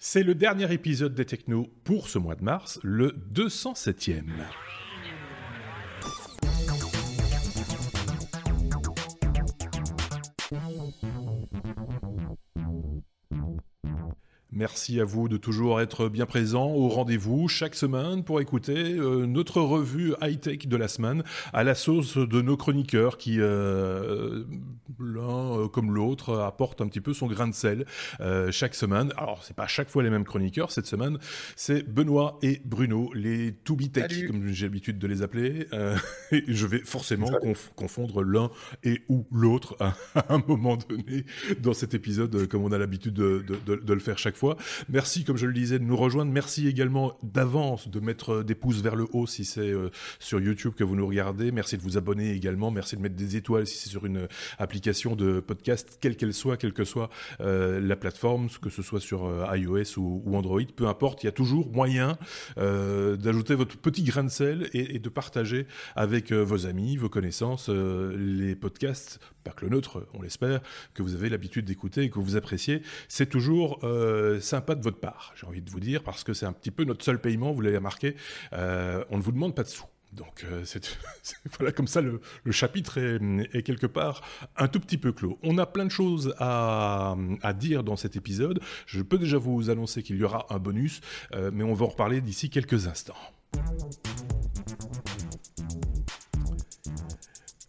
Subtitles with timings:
[0.00, 4.22] C'est le dernier épisode des Technos pour ce mois de mars, le 207e.
[14.58, 19.24] Merci à vous de toujours être bien présent au rendez-vous chaque semaine pour écouter euh,
[19.24, 21.22] notre revue high-tech de la semaine
[21.52, 24.42] à la sauce de nos chroniqueurs qui, euh,
[24.98, 27.86] l'un euh, comme l'autre, apportent un petit peu son grain de sel
[28.50, 29.12] chaque semaine.
[29.16, 30.72] Alors, c'est pas chaque fois les mêmes chroniqueurs.
[30.72, 31.18] Cette semaine,
[31.54, 35.68] c'est Benoît et Bruno, les to be tech, comme j'ai l'habitude de les appeler.
[36.32, 37.30] et je vais forcément
[37.76, 38.50] confondre l'un
[38.82, 39.94] et ou l'autre à,
[40.30, 41.26] un moment donné
[41.60, 44.47] dans cet épisode, comme on a l'habitude de, de le faire chaque fois.
[44.88, 46.32] Merci, comme je le disais, de nous rejoindre.
[46.32, 50.74] Merci également d'avance de mettre des pouces vers le haut si c'est euh, sur YouTube
[50.74, 51.52] que vous nous regardez.
[51.52, 52.70] Merci de vous abonner également.
[52.70, 56.56] Merci de mettre des étoiles si c'est sur une application de podcast, quelle qu'elle soit,
[56.56, 60.86] quelle que soit euh, la plateforme, que ce soit sur euh, iOS ou, Android, peu
[60.86, 61.22] importe.
[61.22, 62.16] Il y a toujours moyen
[62.56, 68.54] d'ajouter votre petit grain de sel et, de partager avec vos amis, vos connaissances, les
[68.54, 70.60] podcasts, pas que le nôtre, on l'espère,
[70.94, 72.82] que vous avez l'habitude d'écouter et que vous appréciez.
[73.08, 73.80] C'est toujours
[74.40, 76.84] sympa de votre part, j'ai envie de vous dire, parce que c'est un petit peu
[76.84, 78.16] notre seul paiement, vous l'avez remarqué,
[78.52, 79.86] euh, on ne vous demande pas de sous.
[80.12, 80.98] Donc euh, c'est
[81.58, 84.22] voilà comme ça le, chapitre est, quelque part
[84.56, 85.38] un tout petit peu clos.
[85.42, 87.14] On a plein de choses à,
[87.58, 88.60] dire dans cet épisode.
[88.86, 91.00] Je peux déjà vous annoncer qu'il y aura un bonus,
[91.34, 93.16] euh, mais on va en reparler d'ici quelques instants.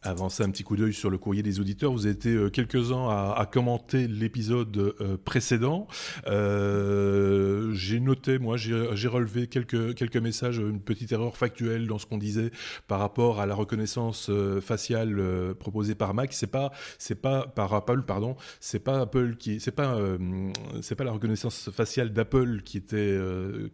[0.02, 1.92] Avancer un petit coup d'œil sur le courrier des auditeurs.
[1.92, 5.88] Vous été euh, quelques-uns à, commenter l'épisode euh, précédent.
[6.28, 12.06] Euh, j'ai noté, moi, j'ai relevé quelques, quelques messages, une petite erreur factuelle dans ce
[12.06, 12.52] qu'on disait
[12.88, 15.22] par rapport à la reconnaissance faciale
[15.60, 16.34] proposée par Mac.
[16.34, 18.36] C'est pas, c'est pas par Apple, pardon.
[18.60, 19.98] C'est pas Apple qui, c'est pas,
[20.82, 23.18] c'est pas la reconnaissance faciale d'Apple qui était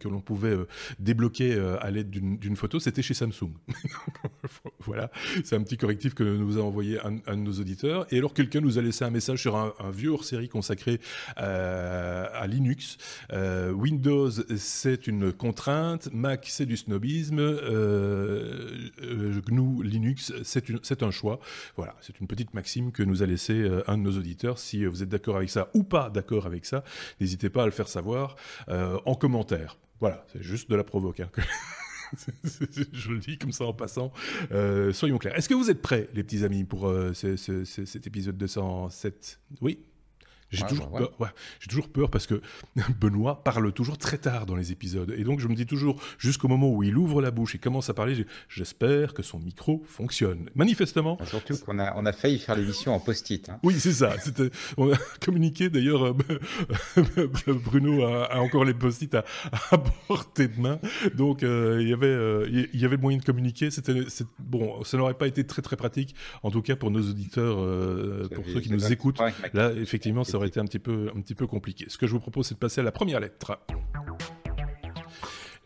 [0.00, 0.56] que l'on pouvait
[0.98, 2.80] débloquer à l'aide d'une photo.
[2.80, 3.52] C'était chez Samsung.
[4.80, 5.10] voilà,
[5.44, 8.06] c'est un petit correctif que nous a envoyé un, de nos auditeurs.
[8.10, 11.00] Et alors quelqu'un nous a laissé un message sur un, vieux hors-série consacré
[11.38, 12.96] euh, à Linux.
[13.32, 16.08] Euh, Windows, c'est une contrainte.
[16.12, 17.38] Mac, c'est du snobisme.
[17.38, 18.90] Euh,
[19.46, 21.38] GNU, Linux, c'est un choix.
[21.76, 24.58] Voilà, c'est une petite maxime que nous a laissé un de nos auditeurs.
[24.58, 26.82] Si vous êtes d'accord avec ça ou pas d'accord avec ça,
[27.20, 28.36] n'hésitez pas à le faire savoir
[28.68, 29.76] en commentaire.
[30.00, 31.20] Voilà, c'est juste de la provoque.
[31.20, 31.30] Hein,
[32.92, 34.12] je le dis comme ça en passant.
[34.52, 35.36] Euh, soyons clairs.
[35.36, 39.78] Est-ce que vous êtes prêts, les petits amis, pour euh, cet épisode 207 Oui?
[40.56, 41.12] J'ai toujours, peur,
[41.60, 42.40] j'ai toujours peur parce que
[43.00, 45.14] Benoît parle toujours très tard dans les épisodes.
[45.16, 47.90] Et donc, je me dis toujours, jusqu'au moment où il ouvre la bouche et commence
[47.90, 50.50] à parler, j'espère que son micro fonctionne.
[50.54, 51.18] Manifestement.
[51.24, 53.48] Surtout qu'on a, on a failli faire l'émission en post-it.
[53.48, 53.58] Hein.
[53.62, 54.14] Oui, c'est ça.
[54.76, 56.14] On a communiqué d'ailleurs, euh,
[57.64, 59.24] Bruno a, encore les post-it à,
[59.70, 59.78] à,
[60.08, 60.78] portée de main.
[61.14, 63.70] Donc, euh, il y avait, euh, il y avait moyen de communiquer.
[63.70, 63.94] C'était,
[64.38, 67.56] bon, ça n'aurait pas été très très pratique, en tout cas pour nos auditeurs,
[68.34, 69.20] pour ceux qui nous écoutent.
[69.52, 70.78] Là, effectivement, ça aurait un petit
[71.34, 71.86] peu compliqué.
[71.88, 73.58] Ce que je vous propose, c'est de passer à la première lettre.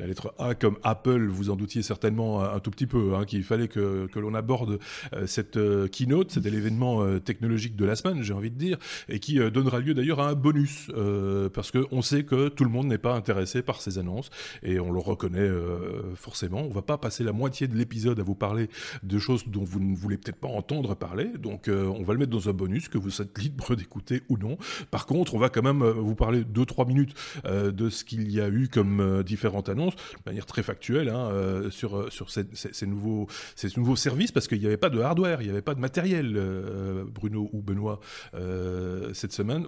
[0.01, 3.45] La lettre A comme Apple, vous en doutiez certainement un, tout petit peu, hein, qu'il
[3.45, 4.79] fallait que, l'on aborde
[5.13, 8.79] euh, cette euh, keynote, c'était l'événement euh, technologique de la semaine, j'ai envie de dire,
[9.11, 10.91] et qui donnera lieu d'ailleurs à un bonus,
[11.53, 14.31] parce qu'on sait que tout le monde n'est pas intéressé par ces annonces,
[14.63, 15.51] et on le reconnaît
[16.15, 16.63] forcément.
[16.63, 18.69] On va pas passer la moitié de l'épisode à vous parler
[19.03, 22.31] de choses dont vous ne voulez peut-être pas entendre parler, donc on va le mettre
[22.31, 24.57] dans un bonus que vous êtes libre d'écouter ou non.
[24.91, 28.49] Par contre, on va quand même vous parler 2-3 minutes de ce qu'il y a
[28.49, 33.69] eu comme différentes annonces de manière très factuelle hein, euh, sur, euh, ces, nouveaux, ces
[33.77, 36.35] nouveaux services parce qu'il n'y avait pas de hardware, il n'y avait pas de matériel,
[36.37, 38.01] euh, Bruno ou Benoît,
[39.13, 39.67] cette semaine,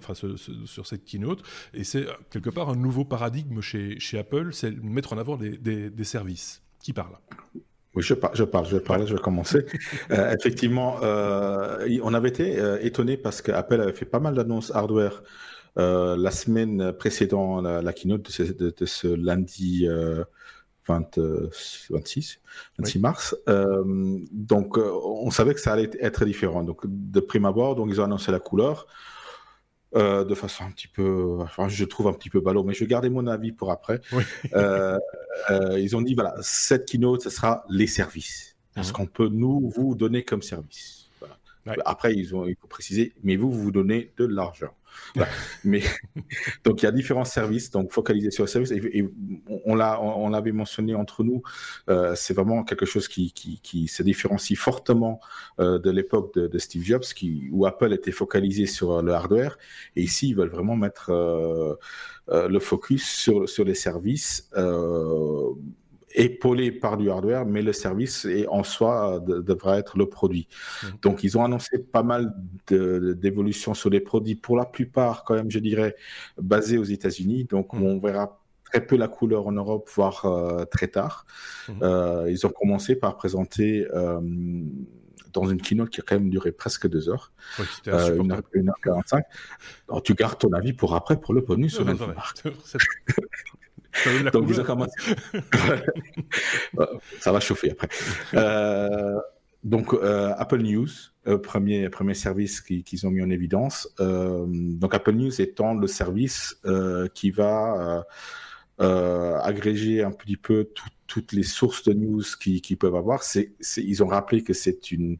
[0.65, 1.43] sur cette keynote.
[1.73, 6.61] Et c'est quelque part un nouveau paradigme chez, Apple, c'est mettre en avant des, services.
[6.81, 7.17] Qui parle?
[7.95, 9.65] Oui, je, parle, je vais parler, je vais commencer.
[10.09, 15.23] effectivement, on avait été étonné parce qu'Apple avait fait pas mal d'annonces hardware euh,
[15.75, 19.87] la semaine précédente la, la keynote de ce, lundi
[20.87, 21.19] 20,
[21.89, 22.41] 26,
[22.79, 23.35] 26 mars.
[23.47, 26.63] Euh, donc, euh, on savait que ça allait être différent.
[26.63, 28.87] Donc, de prime abord, donc ils ont annoncé la couleur.
[29.95, 32.79] Euh, de façon un petit peu, enfin, je trouve un petit peu ballot, mais je
[32.79, 34.01] vais garder mon avis pour après.
[34.55, 34.99] Euh,
[35.49, 38.91] euh, ils ont dit voilà, cette keynote, ce sera les services, ce mhm.
[38.91, 41.02] qu'on peut nous vous donner comme service?
[41.85, 44.73] Après, ils ont, il faut préciser, mais vous, vous vous donnez de l'argent.
[45.63, 45.81] mais
[46.63, 48.71] donc il y a différents services, donc focaliser sur le service.
[48.71, 49.07] Et,
[49.65, 51.41] on l'a, on, l'avait mentionné entre nous.
[51.89, 55.19] Euh, c'est vraiment quelque chose qui, qui, qui se différencie fortement
[55.59, 59.57] euh, de l'époque de, de, Steve Jobs, qui, où Apple était focalisé sur le hardware.
[59.95, 61.75] Et ici, ils veulent vraiment mettre euh,
[62.29, 64.49] euh le focus sur, sur les services.
[66.15, 70.47] Épaulé par du hardware, mais le service et en soi devrait être le produit.
[70.83, 70.87] Mmh.
[71.01, 72.33] Donc ils ont annoncé pas mal
[72.67, 75.95] d'évolutions sur les produits, pour la plupart quand même, je dirais,
[76.37, 77.45] basés aux États-Unis.
[77.45, 77.83] Donc mmh.
[77.83, 81.25] on verra très peu la couleur en Europe, voire euh, très tard.
[81.69, 81.73] Mmh.
[81.81, 84.19] Euh, ils ont commencé par présenter euh,
[85.33, 88.41] dans une keynote qui a quand même duré presque deux heures, oui, euh, une, heure,
[88.53, 89.25] une, heure, 45.
[89.89, 91.73] Alors, tu gardes ton avis pour après, pour le bonus.
[91.73, 91.85] sur
[94.33, 94.93] Donc, ils ont commencé.
[97.19, 97.89] Ça va chauffer après.
[98.33, 99.19] Euh,
[99.63, 100.89] donc, euh, Apple News,
[101.27, 103.93] euh, premier, premier service qu'ils ont mis en évidence.
[103.99, 106.59] donc, Apple News étant le service
[107.13, 108.05] qui va
[108.79, 110.69] agréger un petit peu
[111.07, 113.21] toutes les sources de news qu'ils peuvent avoir.
[113.77, 115.17] Ils ont rappelé que c'est une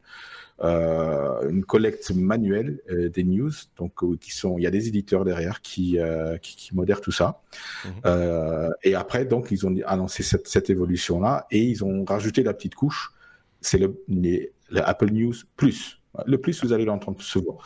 [0.60, 3.52] une collecte manuelle euh, des news.
[3.76, 5.98] Donc, euh, qui sont, il y a des éditeurs derrière qui,
[6.42, 7.40] qui, qui, modèrent tout ça.
[7.84, 8.70] Mhm.
[8.82, 12.74] et après, donc, ils ont annoncé cette, cette évolution-là et ils ont rajouté la petite
[12.74, 13.12] couche.
[13.60, 16.00] C'est le, le Apple News Plus.
[16.26, 17.58] Le plus, vous allez l'entendre souvent.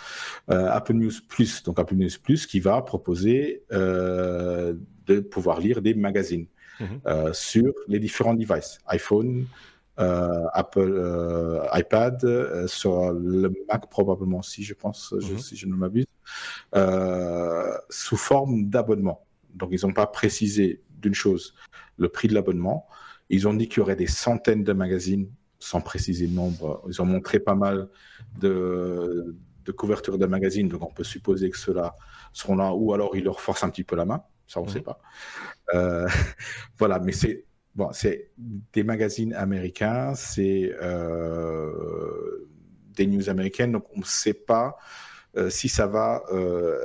[0.50, 4.74] Euh, Apple News Plus, donc Apple News Plus, qui va proposer euh,
[5.06, 6.46] de pouvoir lire des magazines
[6.80, 7.00] mhm.
[7.06, 14.38] euh, sur les différents devices, iPhone, euh, Apple euh, iPad, euh, sur le Mac probablement
[14.38, 15.38] aussi, je pense, mhm.
[15.38, 16.06] si je ne m'abuse,
[17.90, 19.26] sous forme d'abonnement.
[19.54, 21.54] Donc ils n'ont pas précisé d'une chose
[21.96, 22.86] le prix de l'abonnement.
[23.28, 25.28] Ils ont dit qu'il y aurait des centaines de magazines,
[25.58, 26.84] sans préciser le nombre.
[26.88, 27.88] Ils ont montré pas mal
[28.38, 31.96] de, de couvertures de magazines, donc on peut supposer que ceux-là
[32.32, 34.70] seront là, ou alors ils leur forcent un petit peu la main, ça on ne
[34.70, 34.84] sait mhm.
[34.84, 35.00] pas.
[36.78, 37.47] voilà, mais c'est
[37.78, 38.30] bon, c'est
[38.72, 42.48] des magazines américains, c'est euh,
[42.96, 44.76] des news américaines, donc on ne sait pas
[45.36, 46.76] euh, si ça va euh,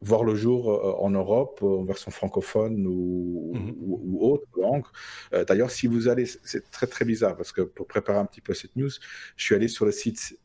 [0.00, 4.16] voir le jour en Europe, en version francophone ou, mhm.
[4.20, 4.84] autre langue.
[5.48, 8.54] D'ailleurs, si vous allez, c'est très très bizarre parce que pour préparer un petit peu
[8.54, 8.90] cette news,
[9.36, 10.38] je suis allé sur le site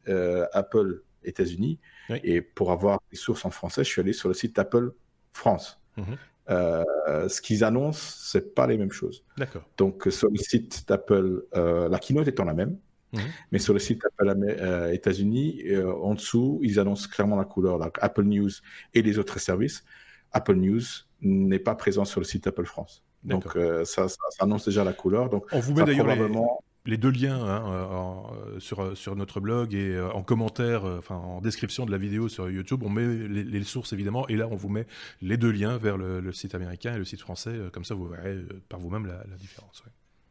[0.53, 1.77] Apple États-Unis
[2.23, 4.93] et pour avoir des sources en français, je suis allé sur le site Apple
[5.33, 5.79] France.
[5.97, 6.17] Mhm.
[6.49, 9.23] Euh, ce qu'ils annoncent, c'est pas les mêmes choses.
[9.37, 9.63] D'accord.
[9.77, 12.77] Donc sur le site d'Apple, euh, la keynote étant la même,
[13.13, 13.21] mhm.
[13.51, 15.63] mais sur le site d'Apple euh, États-Unis,
[16.01, 17.79] en dessous, ils annoncent clairement la couleur.
[18.01, 18.49] Apple News
[18.93, 19.83] et les autres services.
[20.31, 20.81] Apple News
[21.21, 23.03] n'est pas présent sur le site Apple France.
[23.23, 23.45] Donc
[23.83, 25.29] ça, ça, annonce déjà la couleur.
[25.29, 29.39] Donc on vous met d'ailleurs probablement les deux liens hein, euh, euh, sur, sur notre
[29.39, 33.05] blog et euh, en commentaire, enfin en description de la vidéo sur YouTube, on met
[33.05, 34.87] les, sources évidemment, et là on vous met
[35.21, 38.37] les deux liens vers le, site américain et le site français, comme ça vous verrez
[38.67, 39.83] par vous-même la, différence.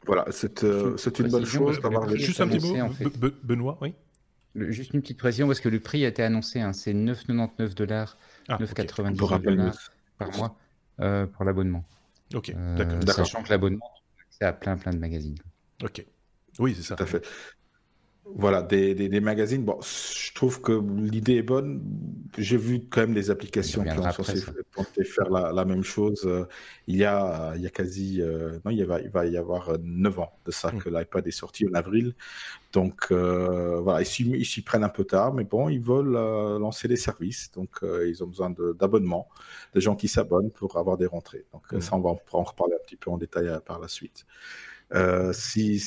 [0.06, 2.90] Voilà, c'est une bonne chose d'avoir Juste un petit mot,
[3.42, 3.94] Benoît, oui
[4.56, 8.16] Juste une petite précision, parce que le prix a été annoncé, hein, c'est 9,99 dollars,
[8.48, 10.56] 9,99 dollars par mois
[11.26, 11.84] pour l'abonnement.
[12.34, 12.98] Ok, d'accord.
[13.14, 13.90] Sachant que l'abonnement,
[14.30, 15.38] c'est à plein plein de magazines.
[15.84, 16.04] Ok.
[16.58, 16.96] Oui, c'est ça.
[16.96, 17.24] Tout à fait.
[18.34, 19.64] Voilà, des, des, magazines.
[19.64, 21.82] Bon, je trouve que l'idée est bonne.
[22.36, 24.42] J'ai vu quand même des applications qui ont censé
[25.04, 26.24] faire la, la, même chose.
[26.26, 26.44] Euh,
[26.86, 29.78] il y a, il y a quasi, euh, non, il va, il va y avoir
[29.82, 30.78] 9 ans de ça mm.
[30.78, 32.14] que l'iPad est sorti en avril.
[32.72, 36.12] Donc euh, voilà, ils s'y prennent un peu tard, mais bon, ils veulent
[36.60, 37.50] lancer des services.
[37.52, 39.28] Donc ils ont besoin d'abonnements,
[39.74, 41.46] de, gens qui s'abonnent pour avoir des rentrées.
[41.52, 41.80] Donc mm.
[41.80, 44.26] ça, on va en, en, reparler un petit peu en détail par la suite.
[45.32, 45.78] si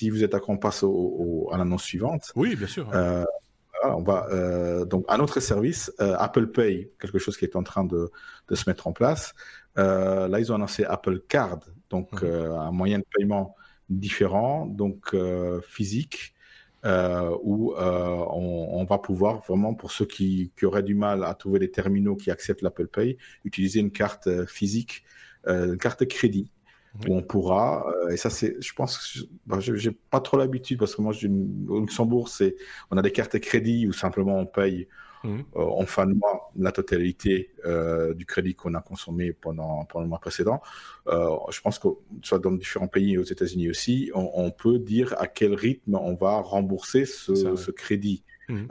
[0.00, 2.32] si vous êtes d'accord, on passe à l'annonce suivante.
[2.34, 2.88] Oui, bien sûr.
[2.94, 3.22] Euh,
[3.84, 7.62] on va euh, donc un autre service, euh, Apple Pay, quelque chose qui est en
[7.62, 8.10] train de,
[8.50, 9.34] se mettre en place.
[9.76, 12.30] là, ils ont annoncé Apple Card, donc mhm.
[12.30, 13.56] un moyen de paiement
[13.90, 15.14] différent, donc
[15.68, 16.34] physique,
[16.82, 21.70] où on, va pouvoir vraiment, pour ceux qui, qui, auraient du mal à trouver des
[21.70, 25.04] terminaux qui acceptent l'Apple Pay, utiliser une carte physique,
[25.46, 26.50] une carte crédit
[27.08, 30.94] où on pourra, euh, et ça c'est, je pense, bah, j'ai pas trop l'habitude parce
[30.94, 31.14] que moi
[31.68, 32.56] au Luxembourg c'est,
[32.90, 34.88] on a des cartes de crédit où simplement on paye
[35.22, 35.38] mmh.
[35.56, 40.02] euh, en fin de mois la totalité euh, du crédit qu'on a consommé pendant, pendant
[40.02, 40.60] le mois précédent.
[41.06, 41.88] je pense que
[42.22, 46.14] soit dans différents pays et aux États-Unis aussi, on, peut dire à quel rythme on
[46.14, 48.24] va rembourser ce, ce crédit.
[48.48, 48.66] Mmh.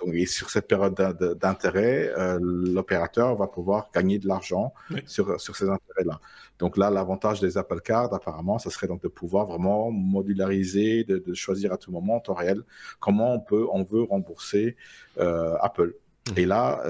[0.00, 0.94] donc, et sur cette période
[1.40, 4.74] d'intérêt, l'opérateur va pouvoir gagner de l'argent
[5.06, 6.20] sur, sur ces intérêts-là.
[6.60, 11.18] Donc là, l'avantage des Apple Card, apparemment, ce serait donc de pouvoir vraiment modulariser, de,
[11.18, 12.62] de, choisir à tout moment en temps réel
[13.00, 14.76] comment on peut, on veut rembourser
[15.18, 15.94] Apple.
[16.28, 16.38] Mmh.
[16.38, 16.82] Et là,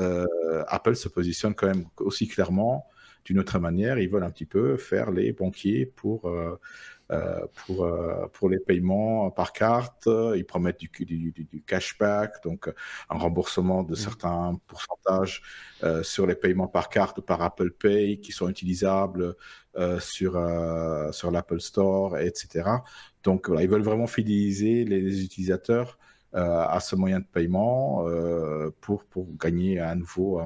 [0.68, 2.86] Apple se positionne quand même aussi clairement
[3.24, 3.98] d'une autre manière.
[3.98, 6.56] Ils veulent un petit peu faire les banquiers pour, euh, euh,
[7.54, 10.08] pour, euh, pour les paiements par carte.
[10.36, 12.72] Ils promettent du, du, du, cashback, donc
[13.08, 13.96] un remboursement de mmh.
[13.96, 15.42] certains pourcentages
[16.02, 19.34] sur les paiements par carte ou par Apple Pay qui sont utilisables
[19.98, 20.32] sur,
[21.12, 22.68] sur l'Apple Store, etc.
[23.22, 25.98] Donc voilà, ils veulent vraiment fidéliser les, utilisateurs
[26.32, 28.04] à ce moyen de paiement
[28.80, 30.40] pour, pour gagner à nouveau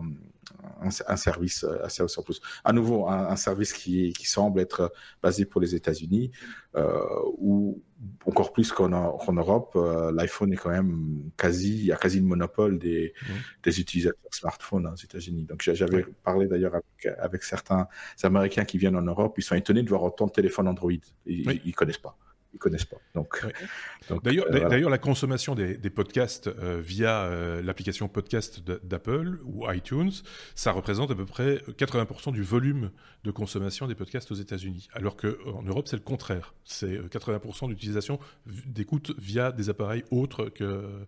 [0.80, 2.40] un, service euh, assez plus.
[2.64, 6.30] À nouveau, un, service qui, qui, semble être basé pour les États-Unis,
[6.76, 7.00] euh,
[7.38, 7.82] ou
[8.26, 13.14] encore plus qu'en Europe, euh, l'iPhone est quand même quasi, a quasi le monopole des,
[13.22, 13.32] mmh.
[13.62, 15.44] des utilisateurs smartphones aux États-Unis.
[15.44, 17.86] Donc j'avais parlé d'ailleurs avec, avec, certains
[18.22, 20.92] Américains qui viennent en Europe, ils sont étonnés de voir autant de téléphones Android.
[21.26, 22.18] Ils ne connaissent pas
[22.54, 22.96] ils connaissent pas.
[23.14, 23.44] Donc,
[24.22, 30.12] d'ailleurs, euh, d'ailleurs, la consommation des, podcasts euh, via euh, l'application podcast d'Apple ou iTunes,
[30.54, 32.90] ça représente à peu près 80% du volume
[33.24, 36.54] de consommation des podcasts aux États-Unis, alors qu'en Europe, c'est le contraire.
[36.64, 41.06] C'est 80% d'utilisation d'écoute via des appareils autres que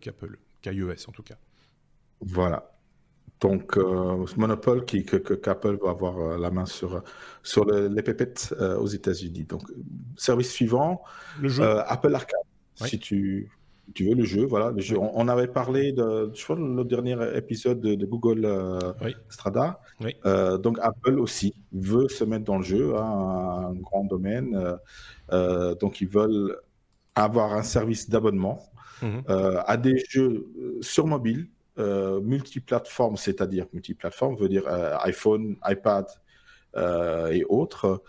[0.00, 1.36] qu'Apple, qu'iOS en tout cas.
[2.20, 2.79] Voilà.
[3.40, 7.02] Donc, euh, ce monopole qui, que, qu'Apple va avoir euh, la main sur,
[7.42, 9.44] sur les pépettes euh, aux États-Unis.
[9.44, 9.62] Donc,
[10.16, 11.02] service suivant,
[11.40, 11.64] le jeu.
[11.64, 12.40] Apple Arcade.
[12.74, 13.50] Si tu,
[13.94, 14.96] tu veux le jeu, voilà, le jeu.
[14.98, 18.46] On, avait parlé de, je crois, le dernier épisode de, Google
[19.28, 19.80] Strada.
[20.58, 24.58] donc, Apple aussi veut se mettre dans le jeu, hein, un grand domaine.
[25.80, 26.58] donc, ils veulent
[27.14, 28.62] avoir un service d'abonnement
[29.02, 29.24] mhm.
[29.28, 30.46] à des jeux
[30.80, 31.48] sur mobile
[31.80, 36.06] euh, multiplateforme, c'est-à-dire multiplateforme veut dire euh, iPhone, iPad
[36.76, 38.02] euh, et autres,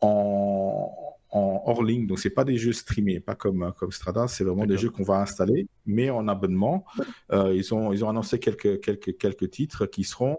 [0.00, 0.90] en,
[1.30, 2.06] hors ligne.
[2.06, 5.02] Donc, c'est pas des jeux streamés, pas comme, comme Strada, c'est vraiment des jeux qu'on
[5.02, 6.84] va installer, mais en abonnement.
[7.32, 10.38] ils, ont, ils ont annoncé quelques, quelques, quelques titres qui seront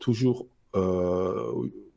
[0.00, 0.48] toujours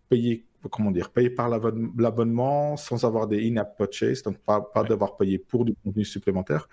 [0.09, 5.17] payés comment dire, payer par l'abonnement sans avoir des in-app purchases, donc pas, pas devoir
[5.17, 6.67] payer pour du contenu supplémentaire,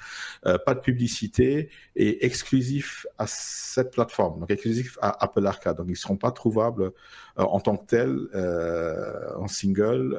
[0.46, 5.76] euh, pas de publicité et exclusif à cette plateforme, donc exclusif à Apple Arcade.
[5.76, 6.90] Donc ils ne seront pas trouvables euh,
[7.37, 10.16] en tant que tels euh, en single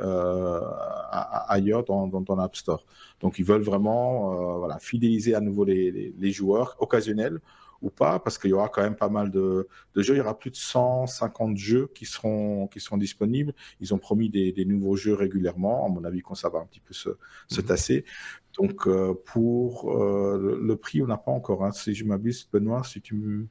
[1.47, 2.85] ailleurs dans, dans, l'App Store.
[3.21, 7.39] Donc ils veulent vraiment voilà, fidéliser à nouveau les, les, les joueurs occasionnels
[7.83, 10.15] ou pas, parce qu'il y aura quand même pas mal de, jeux.
[10.15, 13.53] Il y aura plus de 150 jeux qui seront, qui seront disponibles.
[13.81, 15.85] Ils ont promis des, nouveaux jeux régulièrement.
[15.85, 17.63] À mon avis, quand ça va un petit peu se, mhm.
[17.63, 18.05] tasser.
[18.57, 21.65] Donc, euh, pour euh, le, prix, on n'a pas encore.
[21.65, 21.71] Hein.
[21.71, 23.47] Si je m'abuse, Benoît, si tu me.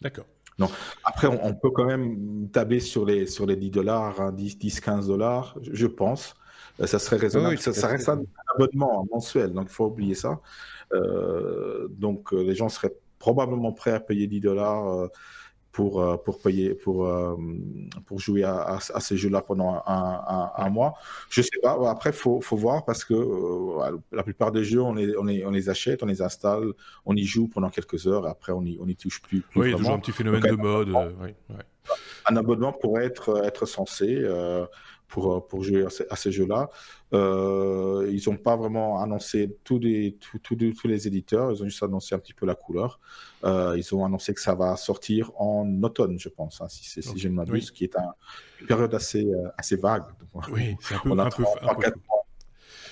[0.00, 0.26] D'accord.
[0.58, 0.68] Non.
[1.04, 5.06] Après, on, peut quand même tabler sur les, sur les 10 dollars, 10, 10, 15
[5.06, 6.34] dollars, je pense.
[6.80, 7.58] Euh, ça serait raisonnable.
[7.58, 8.22] ça, reste un
[8.54, 10.40] abonnement mensuel, donc il faut oublier ça.
[10.92, 15.08] Euh, donc euh, les gens seraient probablement prêts à payer 10 dollars
[15.72, 17.08] pour, pour payer pour,
[18.06, 20.94] pour jouer à, ces jeux-là pendant un, mois.
[21.28, 21.78] Je sais pas.
[21.90, 23.14] Après, faut faut voir parce que
[24.10, 26.72] la plupart des jeux, on les, on les, on les achète, on les installe,
[27.04, 28.26] on y joue pendant quelques heures.
[28.26, 29.44] Et après, on y on y touche plus.
[29.54, 30.88] oui, il y a toujours un petit phénomène de mode.
[32.26, 34.64] Un abonnement pourrait être être censé euh,
[35.10, 36.70] pour jouer à ces, jeux-là.
[37.12, 42.14] Euh, ils n'ont pas vraiment annoncé tous les, tous, les éditeurs, ils ont juste annoncé
[42.14, 43.00] un petit peu la couleur.
[43.44, 47.18] Euh, ils ont annoncé que ça va sortir en automne, je pense, hein, si, si
[47.18, 47.96] je ne m'abuse, qui est
[48.60, 49.26] une période assez,
[49.56, 50.04] assez vague.
[50.52, 51.92] oui, c'est un peu, un peu, un peu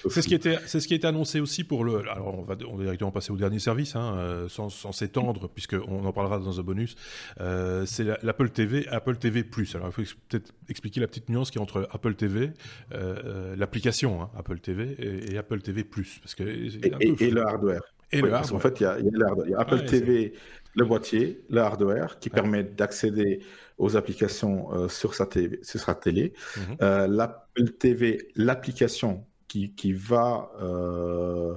[0.09, 1.99] c'est ce qui était, c'est ce qui a été annoncé aussi pour le.
[2.11, 6.05] Alors on va, on va directement passer au dernier service, hein, euh, sans, s'étendre, puisqu'on
[6.05, 6.97] en parlera dans un bonus.
[7.41, 9.75] Euh, c'est l'Apple TV, Apple TV Plus.
[9.75, 12.51] Alors il faut peut-être expliquer la petite nuance qui est entre Apple TV,
[12.95, 14.97] euh, l'application hein, Apple TV
[15.33, 17.83] et, Apple TV Plus, parce que et, le hardware.
[18.13, 18.55] Et le hardware.
[18.55, 20.33] En fait, il y a, y a Apple TV,
[20.75, 23.41] le boîtier, le hardware qui permet d'accéder
[23.79, 26.33] aux applications sur sa télé, sur sa télé.
[26.57, 27.07] Mhm.
[27.15, 31.57] L'Apple TV, l'application qui, va euh,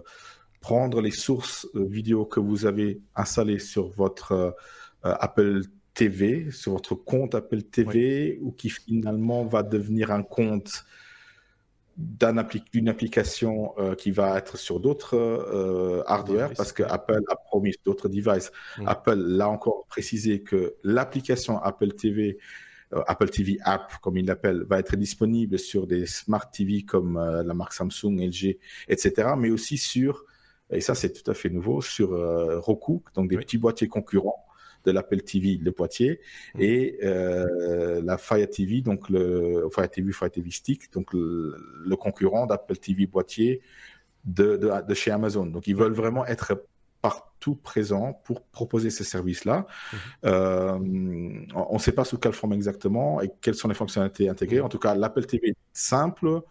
[0.61, 4.51] prendre les sources euh, vidéo que vous avez installées sur votre euh,
[5.03, 10.85] Apple TV, sur votre compte Apple TV, ou qui finalement va devenir un compte
[11.97, 18.51] d'une application qui va être sur d'autres hardware parce que Apple a promis d'autres devices.
[18.87, 22.39] Apple l'a encore précisé que l'application Apple TV
[23.07, 27.53] Apple TV App, comme il l'appelle, va être disponible sur des Smart TV comme la
[27.53, 28.57] marque Samsung, LG,
[28.87, 30.25] etc., mais aussi sur,
[30.69, 32.09] et ça c'est tout à fait nouveau, sur
[32.61, 34.45] Roku, donc des petits boîtiers concurrents
[34.85, 36.19] de l'Apple TV, le boîtier,
[36.55, 36.61] mmh.
[36.61, 42.77] et la Fire TV, donc le Fire TV, Fire TV Stick, donc le, concurrent d'Apple
[42.77, 43.61] TV boîtier
[44.25, 45.45] de, de, chez Amazon.
[45.45, 46.53] Donc ils veulent vraiment être
[47.01, 49.65] partout présent pour proposer ces services-là.
[49.65, 49.97] Mmh.
[50.25, 50.79] Euh,
[51.55, 54.61] on ne sait pas sous quelle forme exactement et quelles sont les fonctionnalités intégrées.
[54.61, 54.65] Mmh.
[54.65, 56.41] En tout cas, l'Apple TV simple,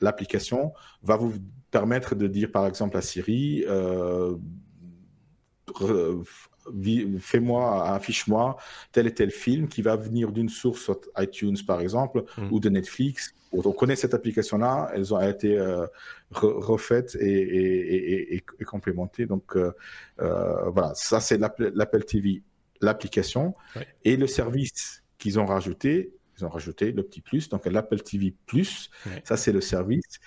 [0.00, 1.34] l'application, va vous
[1.70, 4.36] permettre de dire par exemple à Siri, euh,
[7.20, 8.56] fais-moi, affiche-moi
[8.92, 12.52] tel et tel film qui va venir d'une source iTunes par exemple mmh.
[12.52, 15.86] ou de Netflix on connaît cette application-là, elles ont été euh,
[16.30, 19.26] refaites et, complémentées.
[19.26, 19.72] Donc euh,
[20.20, 22.42] euh, voilà, ça c'est l'Apple TV,
[22.80, 23.54] l'application
[24.04, 26.12] et le service qu'ils ont rajouté.
[26.38, 28.90] Ils ont rajouté le petit plus, donc l'Apple TV Plus.
[29.24, 30.18] Ça c'est le service.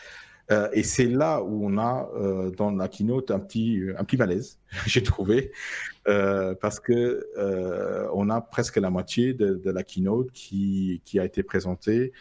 [0.73, 2.07] Et c'est là où on a
[2.55, 5.51] dans la keynote un petit, un petit malaise, j'ai trouvé,
[6.05, 7.25] parce que
[8.13, 12.13] on a presque la moitié de, de la keynote qui, qui, a été présentée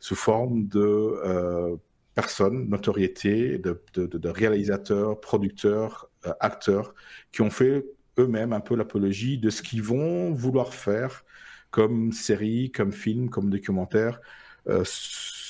[0.00, 1.76] sous forme de euh,
[2.14, 6.94] personnes, notoriété, de, de, réalisateurs, producteurs, euh, acteurs,
[7.32, 7.84] qui ont fait
[8.18, 11.24] eux-mêmes un peu l'apologie de ce qu'ils vont vouloir faire
[11.70, 14.20] comme série, comme film, comme documentaire
[14.68, 14.82] euh,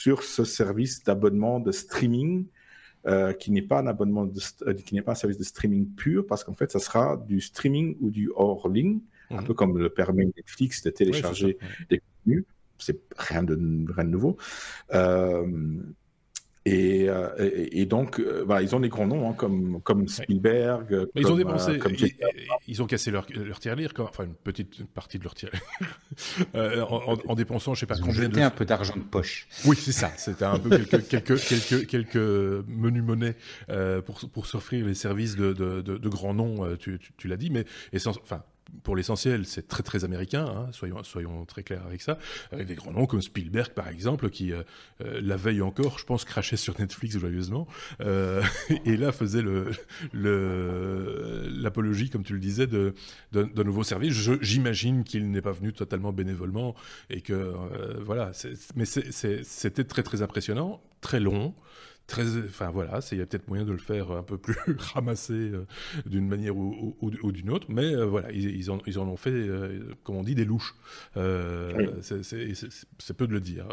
[0.07, 2.47] sur ce service d'abonnement de streaming
[3.39, 4.29] qui n'est pas un abonnement,
[4.85, 7.97] qui n'est pas un service de streaming pur, parce qu'en fait, ça sera du streaming
[8.01, 8.99] ou du hors ligne,
[9.31, 9.45] un mhm.
[9.45, 11.57] peu comme le permet Netflix de télécharger
[11.89, 12.45] des contenus
[12.79, 13.55] c'est rien de,
[13.93, 14.37] rien de nouveau.
[14.93, 15.47] Euh,
[16.67, 17.29] et, euh,
[17.71, 21.07] et, donc, euh, voilà, ils ont des grands noms, hein, comme, comme Spielberg.
[21.15, 21.79] ils ont dépensé,
[22.67, 25.63] ils, ont cassé leur, leur tirelire, enfin une petite partie de leur tirelire,
[26.91, 28.41] en, en, dépensant, je sais pas ils combien de.
[28.41, 29.47] un peu d'argent de poche.
[29.65, 30.11] Oui, c'est ça.
[30.17, 32.17] C'était un peu quelques, quelques, quelques, quelques
[32.67, 33.37] menus monnaies
[34.05, 37.51] pour, pour s'offrir les services de, de, de, grands noms, tu, tu, tu l'as dit,
[37.51, 37.65] mais
[38.07, 38.43] enfin,
[38.83, 42.19] pour l'essentiel, c'est très très américain, hein, soyons, soyons très clairs avec ça,
[42.53, 44.63] avec des grands noms comme Spielberg par exemple, qui euh,
[45.01, 47.67] euh, la veille encore, je pense, crachait sur Netflix joyeusement,
[48.01, 48.43] euh,
[48.85, 49.45] et là faisait
[50.13, 54.13] l'apologie, comme tu le disais, d'un nouveau service.
[54.41, 56.75] j'imagine qu'il n'est pas venu totalement bénévolement,
[57.11, 57.55] et que
[58.01, 58.33] voilà,
[58.75, 61.55] mais c'était très très impressionnant, très long,
[62.07, 64.57] très, enfin voilà, il y a peut-être moyen de le faire un peu plus
[64.95, 65.67] ramassé euh,
[66.07, 69.95] d'une manière ou, d'une autre, mais euh, voilà, ils, en, ils, en, ont fait, euh,
[70.05, 70.75] comme on dit, des louches.
[71.15, 71.21] C'est
[73.17, 73.67] peu de le dire.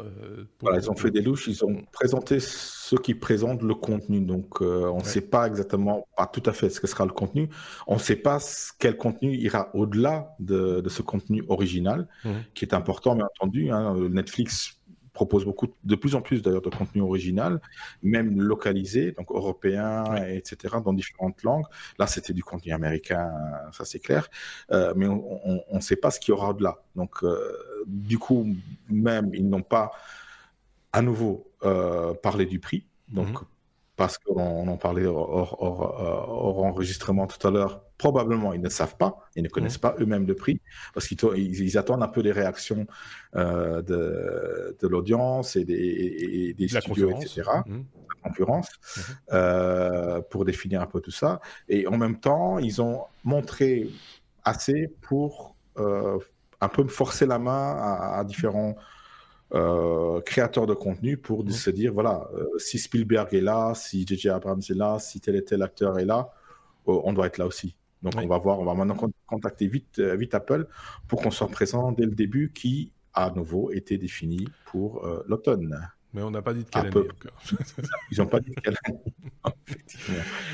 [0.61, 4.61] voilà, ils ont fait des louches, ils ont présenté ceux qui présentent le contenu, donc
[4.61, 7.49] on ne sait pas exactement, pas tout à fait ce que sera le contenu,
[7.87, 8.39] on ne sait pas
[8.79, 12.29] quel contenu ira au-delà de, de, ce contenu original, mmh.
[12.53, 13.69] qui est important, bien entendu.
[13.71, 14.79] Hein, Netflix
[15.13, 17.61] propose beaucoup, de plus en plus d'ailleurs de contenu original,
[18.01, 21.65] même localisé, donc européen, etc., dans différentes langues.
[21.99, 23.31] Là, c'était du contenu américain,
[23.71, 24.27] ça c'est clair,
[24.71, 26.83] euh, mais on ne sait pas ce qu'il y aura au-delà.
[26.95, 27.37] Donc, euh,
[27.85, 28.47] du coup,
[28.89, 29.91] même, ils n'ont pas
[30.91, 32.85] à nouveau euh, parlé du prix.
[33.07, 33.47] Donc, mhm
[33.95, 39.43] parce qu'on en parlait hors, enregistrement tout à l'heure, probablement ils ne savent pas, ils
[39.43, 39.87] ne connaissent mmh.
[39.87, 40.59] pas eux-mêmes le prix,
[40.93, 42.85] parce qu'ils attendent un peu les réactions
[43.35, 47.43] euh, de, de l'audience et des, des studios, etc.
[47.65, 47.81] Mmh.
[48.09, 49.01] La concurrence, mmh.
[49.31, 51.39] euh, pour définir un peu tout ça.
[51.69, 53.89] Et en même temps, ils ont montré
[54.43, 56.19] assez pour euh,
[56.59, 57.77] un peu forcer la main
[58.19, 58.75] à différents
[59.53, 61.51] euh, créateurs de contenu pour mmh.
[61.51, 64.29] se dire voilà, euh, si Spielberg est là, si J.J.
[64.29, 66.31] Abrams est là, si tel et tel acteur est là,
[66.87, 67.75] euh, on doit être là aussi.
[68.03, 70.67] Donc on va voir, on va maintenant contacter vite, vite Apple
[71.07, 75.89] pour qu'on soit présent dès le début, qui à nouveau été défini pour l'automne.
[76.13, 77.07] Mais on n'a pas dit de quelle année.
[78.11, 78.99] Ils n'ont pas dit de quelle année.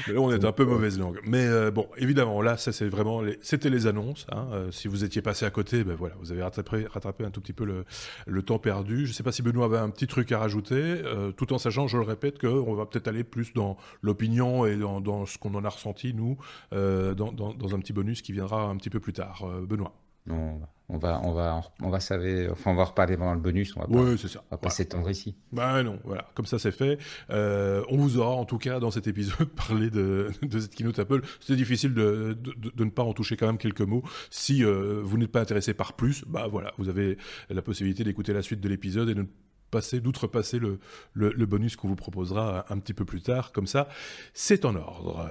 [0.08, 1.19] Mais là, on est un peu mauvaise langue.
[1.26, 4.26] Mais euh, bon, évidemment, là, ça c'est vraiment, c'était les annonces.
[4.32, 4.48] Hein.
[4.52, 7.41] Euh, si vous étiez passé à côté, ben voilà, vous avez rattrapé, rattrapé un tout
[7.41, 7.86] petit peu le,
[8.26, 9.06] le temps perdu.
[9.06, 11.58] Je ne sais pas si Benoît avait un petit truc à rajouter, euh, tout en
[11.58, 15.38] sachant, je le répète, qu'on va peut-être aller plus dans l'opinion et dans, dans ce
[15.38, 16.38] qu'on en a ressenti nous,
[16.72, 19.45] dans, dans, dans, un petit bonus qui viendra un petit peu plus tard.
[19.67, 19.93] Benoît.
[20.25, 23.75] Non, on va, on va, on va savoir, enfin, on va reparler pendant le bonus.
[23.77, 24.43] On va pas, ça.
[24.49, 25.36] On va pas s'étendre ici.
[25.51, 26.97] Bah non, voilà, comme ça c'est fait.
[27.29, 30.97] Euh, on vous aura en tout cas dans cet épisode parlé de, de cette keynote
[30.97, 31.21] Apple.
[31.41, 34.03] C'est difficile de, de, ne pas en toucher quand même quelques mots.
[34.32, 37.17] Si euh, vous n'êtes pas intéressé par plus, bah voilà, vous avez
[37.49, 39.27] la possibilité d'écouter la suite de l'épisode et de
[39.69, 40.79] passer, d'outrepasser le,
[41.13, 43.51] le, le bonus qu'on vous proposera un petit peu plus tard.
[43.51, 43.89] Comme ça,
[44.34, 45.29] c'est en ordre.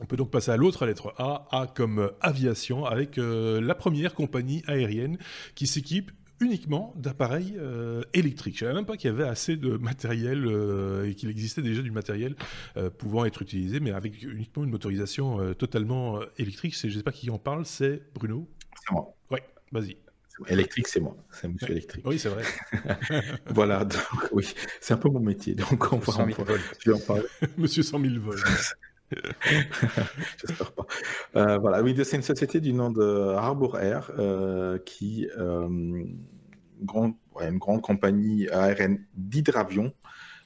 [0.00, 4.62] On peut donc passer à l'autre lettre A, A comme aviation, avec la première compagnie
[4.66, 5.18] aérienne
[5.54, 8.58] qui s'équipe uniquement d'appareils euh, électriques.
[8.58, 11.62] Je ne savais même pas qu'il y avait assez de matériel euh, et qu'il existait
[11.62, 12.36] déjà du matériel
[12.76, 16.76] euh, pouvant être utilisé, mais avec uniquement une motorisation totalement électrique.
[16.78, 18.48] Je ne sais pas qui en parle, c'est Bruno?
[18.84, 19.14] C'est moi.
[19.30, 19.38] Oui,
[19.72, 19.96] vas-y.
[20.48, 21.16] Électrique, c'est moi.
[21.30, 22.04] C'est monsieur électrique.
[22.06, 22.42] Oui, c'est vrai.
[23.46, 24.46] voilà, donc, oui,
[24.82, 25.54] c'est un peu mon métier.
[25.54, 27.24] Donc, on va en, je vais en parler.
[27.56, 28.44] monsieur 100 000 volts.
[30.40, 30.86] J'espère pas.
[31.36, 37.58] Euh, voilà, oui, c'est une société du nom de Harbour Air euh, qui euh, une
[37.58, 39.92] grande compagnie aérienne d'hydravion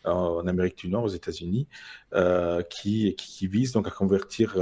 [0.05, 1.69] en Amérique du Nord, aux États-Unis,
[2.71, 4.57] qui, vise donc à convertir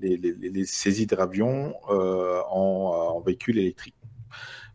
[0.00, 3.96] les, ces hydravions en véhicules électriques.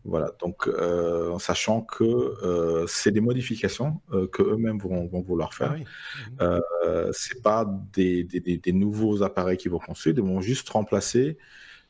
[0.08, 5.52] Voilà, donc euh, en sachant que euh, c'est des modifications euh, que eux-mêmes vont, vouloir
[5.52, 5.74] faire.
[5.74, 7.10] Ah oui.
[7.12, 8.26] c'est pas des,
[8.72, 11.36] nouveaux appareils qu'ils vont construire, ils vont juste remplacer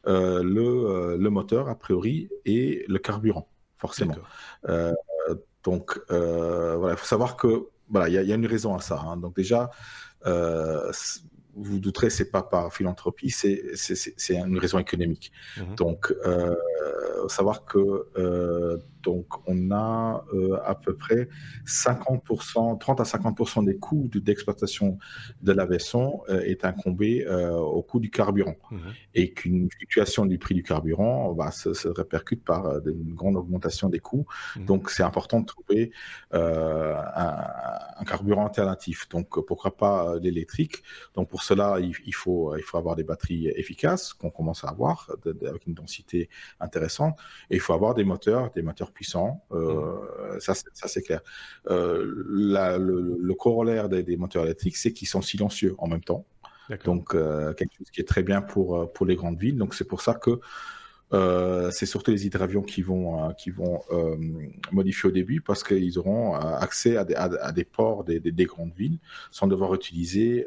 [0.04, 4.16] le, le, moteur a priori et le carburant, forcément.
[5.62, 9.00] donc voilà, il faut savoir que voilà, il y, a une raison à ça.
[9.00, 9.16] Hein.
[9.16, 9.70] Donc déjà,
[11.58, 15.32] vous vous douterez, c'est pas par philanthropie, c'est une raison économique.
[15.56, 16.54] Mmh donc, euh,
[17.28, 21.28] savoir que euh, donc on a euh, à peu près
[21.66, 24.98] 50%, 30 à 50% des coûts d'exploitation
[25.42, 28.80] de la vaisseau euh, est incombé au coût du carburant mhm.
[29.14, 34.00] et qu'une fluctuation du prix du carburant va se, répercute par une grande augmentation des
[34.00, 34.26] coûts.
[34.56, 34.64] Mhm.
[34.64, 35.92] Donc c'est important de trouver
[36.32, 39.08] un, carburant alternatif.
[39.08, 40.82] Donc pourquoi pas l'électrique?
[41.14, 45.10] Donc pour cela il, faut il faut avoir des batteries efficaces qu'on commence à avoir
[45.26, 46.28] avec une densité
[46.60, 47.18] intéressante
[47.50, 50.40] et il faut avoir des moteurs des moteurs puissant, euh, mm.
[50.40, 51.20] ça, ça c'est clair.
[51.70, 56.24] Euh, le, corollaire des, moteurs électriques, c'est qu'ils sont silencieux en même temps.
[56.84, 59.56] Donc, euh, quelque chose qui est très bien pour, pour les grandes villes.
[59.56, 60.40] Donc, c'est pour ça que
[61.70, 63.80] c'est surtout les hydravions qui vont, qui vont
[64.72, 68.74] modifier au début parce qu'ils auront accès à des, à, des ports des, des, grandes
[68.74, 68.98] villes
[69.30, 70.46] sans devoir utiliser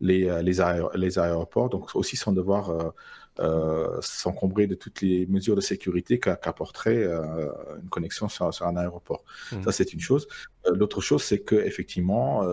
[0.00, 0.58] les, les,
[0.94, 2.92] les, aéroports, donc aussi sans devoir
[3.38, 7.50] euh, s'encombrer de toutes les mesures de sécurité qu'apporterait euh,
[7.82, 9.24] une connexion sur, un aéroport.
[9.52, 9.62] Mmh.
[9.62, 10.26] Ça, c'est une chose.
[10.66, 12.46] Euh, l'autre chose, c'est que effectivement,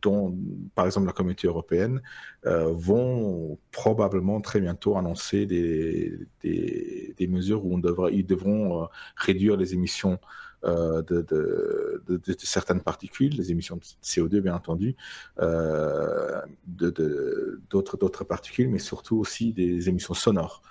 [0.00, 0.36] dont,
[0.74, 2.02] par exemple la communauté européenne
[2.44, 9.56] vont probablement très bientôt annoncer des, des, des mesures où on devra, ils devront réduire
[9.56, 10.18] les émissions
[10.64, 14.94] euh, de, de, de, certaines particules, les émissions de CO2 bien entendu,
[15.40, 20.62] euh, d'autres d'autres particules, mais surtout aussi des émissions sonores.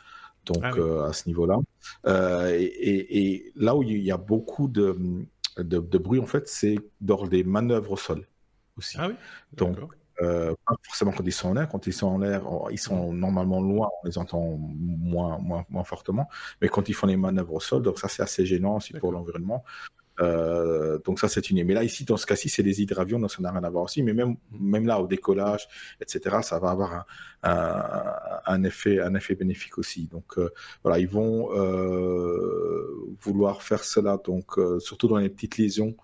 [0.46, 1.60] Donc ah euh, à ce niveau-là,
[2.54, 4.98] et, et, là où il y a beaucoup de,
[5.58, 8.26] de, bruit en fait, c'est dans des manœuvres au sol
[8.78, 8.98] aussi.
[9.00, 9.16] Ah oui.
[9.54, 9.78] Donc
[10.22, 11.70] euh, pas forcément quand ils sont en l'air.
[11.70, 15.84] Quand ils sont en l'air, ils sont normalement loin, on les entend moins, moins, moins
[15.84, 16.30] fortement.
[16.62, 19.12] Mais quand ils font les manœuvres au sol, donc ça c'est assez gênant aussi pour
[19.12, 19.64] l'environnement.
[20.20, 21.64] Euh, donc ça c'est une.
[21.66, 23.86] Mais là ici dans ce cas-ci c'est des hydravions, donc ça n'a rien à voir
[23.86, 24.04] aussi.
[24.04, 24.58] Mais même mmh.
[24.60, 25.68] même là au décollage,
[26.00, 26.38] etc.
[26.44, 27.06] Ça va avoir
[27.42, 28.04] un,
[28.46, 30.06] un, effet un effet bénéfique aussi.
[30.08, 30.52] Donc euh,
[30.84, 31.50] voilà ils vont
[33.22, 35.96] vouloir faire cela donc surtout dans les petites lésions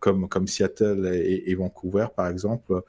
[0.00, 2.82] comme, comme Seattle et, Vancouver, par exemple,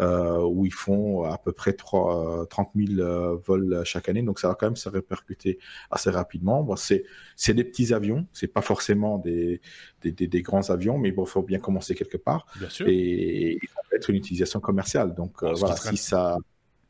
[0.00, 4.22] euh, où ils font à peu près 3, 30 000 vols chaque année.
[4.22, 5.58] Donc ça va quand même se répercuter
[5.90, 6.62] assez rapidement.
[6.62, 7.04] Bon, c'est,
[7.48, 9.60] des petits avions, c'est pas forcément des,
[10.02, 12.46] des, des, grands avions, mais bon, il faut bien commencer quelque part.
[12.58, 12.88] Bien sûr.
[12.88, 15.14] Et, il faut être une utilisation commerciale.
[15.14, 16.38] Donc euh, voilà, si ça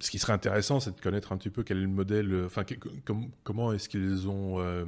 [0.01, 2.47] ce qui serait intéressant, c'est de connaître un petit peu quel est le modèle, euh,
[2.47, 2.65] enfin,
[3.45, 4.85] comment est-ce qu'ils ont, euh,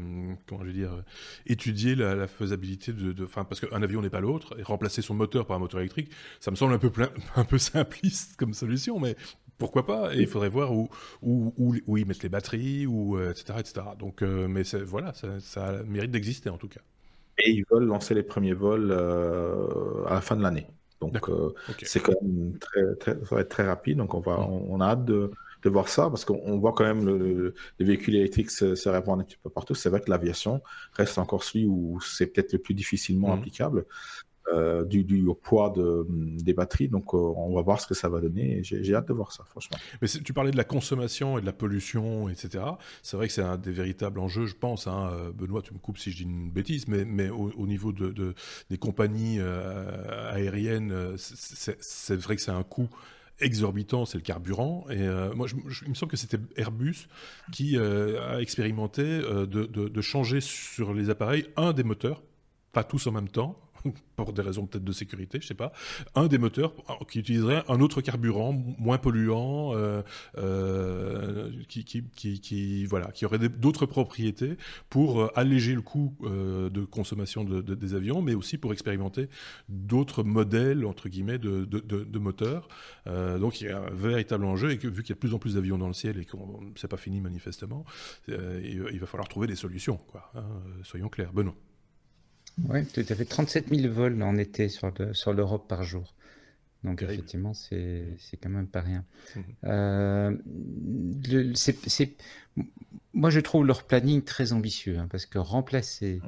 [0.46, 1.02] comment je veux dire,
[1.46, 5.46] étudié la, faisabilité de, enfin, parce qu'un avion n'est pas l'autre, et remplacer son moteur
[5.46, 6.90] par un moteur électrique, ça me semble un peu
[7.36, 9.16] un peu simpliste comme solution, mais
[9.58, 10.14] pourquoi pas?
[10.14, 10.88] Et il faudrait voir où,
[11.22, 11.54] où,
[11.86, 13.86] où, ils mettent les batteries, ou etc., euh, etc.
[13.98, 16.80] Donc, mais voilà, ça mérite d'exister en tout cas.
[17.38, 20.66] Et ils veulent lancer les premiers vols à la fin de l'année.
[21.00, 23.98] Donc, euh, c'est quand même très, très, ça va être très rapide.
[23.98, 24.70] Donc, on, va, mmh.
[24.70, 25.30] on, a hâte de,
[25.62, 29.24] de, voir ça parce qu'on voit quand même le, les véhicules électriques se, répandre un
[29.24, 29.74] petit peu partout.
[29.74, 30.62] C'est vrai que l'aviation
[30.94, 33.38] reste encore celui où c'est peut-être le plus difficilement mmh.
[33.38, 33.86] applicable.
[34.52, 35.04] Euh, du,
[35.42, 36.88] poids de, des batteries.
[36.88, 38.60] Donc, euh, on va voir ce que ça va donner.
[38.62, 39.76] J'ai hâte de voir ça, franchement.
[40.00, 42.64] Mais tu parlais de la consommation et de la pollution, etc.
[43.02, 44.86] C'est vrai que c'est un des véritables enjeux, je pense.
[44.86, 45.10] Hein.
[45.12, 48.34] Euh, Benoît, tu me coupes si je dis une bêtise, mais, au, niveau de,
[48.70, 52.88] des compagnies aériennes, c'est vrai que c'est un coût
[53.40, 54.86] exorbitant, c'est le carburant.
[54.90, 55.48] Et moi,
[55.82, 57.08] il me semble que c'était Airbus
[57.50, 62.22] qui a expérimenté de, changer sur les appareils un des moteurs
[62.76, 63.58] pas tous en même temps,
[64.16, 65.72] pour des raisons peut-être de sécurité, je sais pas,
[66.14, 66.74] un des moteurs
[67.08, 70.02] qui utiliserait un autre carburant moins polluant, euh,
[70.38, 74.56] euh, qui, voilà, qui aurait d'autres propriétés
[74.88, 79.28] pour euh, alléger le coût de consommation de, des avions, mais aussi pour expérimenter
[79.68, 82.68] d'autres modèles entre guillemets de, moteurs.
[83.06, 85.38] donc il y a un véritable enjeu et vu qu'il y a de plus en
[85.38, 86.36] plus d'avions dans le ciel et que
[86.76, 87.84] c'est pas fini manifestement,
[88.28, 89.98] il, va falloir trouver des solutions.
[90.34, 90.44] Hein,
[90.82, 91.32] soyons clairs.
[91.32, 91.54] Benoît.
[92.64, 93.24] Oui, tout à fait.
[93.24, 96.14] 37 000 vols en été sur, sur l'Europe par jour.
[96.84, 99.04] Donc effectivement, c'est, quand même pas rien.
[99.34, 99.40] Mmh.
[99.64, 100.36] Euh,
[103.12, 106.20] moi, je trouve leur planning très ambitieux, hein, parce que remplacer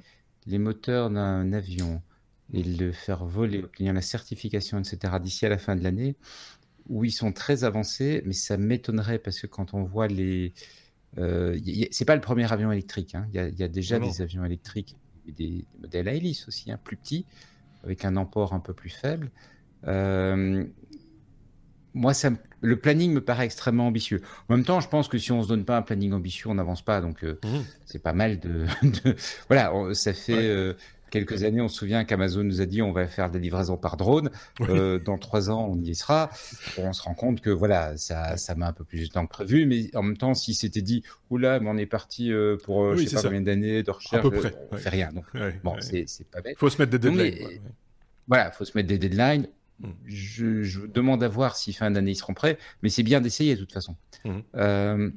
[0.47, 2.03] les moteurs d'un avion
[2.53, 6.17] et le faire voler, obtenir la certification, etc., d'ici à la fin de l'année,
[6.89, 10.55] où ils sont très avancés, mais ça m'étonnerait, parce que quand on voit les...
[11.19, 11.59] Euh,
[11.91, 13.27] c'est pas le premier avion électrique, hein.
[13.33, 14.97] il y, a, déjà des avions électriques
[15.33, 17.25] des, modèles à hélice aussi, hein, plus petits,
[17.85, 19.31] avec un emport un peu plus faible.
[19.87, 20.65] Euh,
[21.95, 24.21] moi, ça, le planning me paraît extrêmement ambitieux.
[24.49, 26.55] En même temps, je pense que si on se donne pas un planning ambitieux, on
[26.55, 27.01] n'avance pas.
[27.01, 27.59] Donc, euh, mmh.
[27.87, 28.67] c'est pas mal de,
[29.49, 30.49] voilà, ça fait.
[30.49, 30.75] Euh,
[31.11, 33.97] quelques années, on se souvient qu'Amazon nous a dit on va faire des livraisons par
[33.97, 34.31] drone.
[34.61, 36.31] Euh, dans trois ans, on y sera.
[36.77, 39.33] On se rend compte que voilà, ça, ça met un peu plus de temps que
[39.33, 39.67] prévu.
[39.67, 42.97] Mais en même temps, si c'était dit oula, mais on est parti euh, pour euh,
[42.97, 45.11] je sais pas combien d'années de recherche, à peu près, on fait rien.
[45.13, 45.25] Donc
[45.63, 46.57] bon, c'est pas bête.
[46.59, 47.61] Faut se mettre des deadlines.
[48.27, 49.49] voilà, faut se mettre des deadlines.
[49.81, 49.93] Hmm.
[50.07, 53.55] Je, je, demande à voir si fin d'année ils seront prêts, mais c'est bien d'essayer
[53.55, 53.95] de toute façon.
[54.25, 54.41] Hmm.
[54.55, 55.13] le,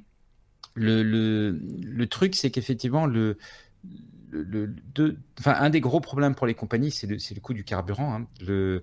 [0.75, 3.37] le, le, truc, c'est qu'effectivement, le,
[5.45, 8.15] un des gros problèmes pour les compagnies, c'est le, coût du carburant.
[8.15, 8.81] Hein.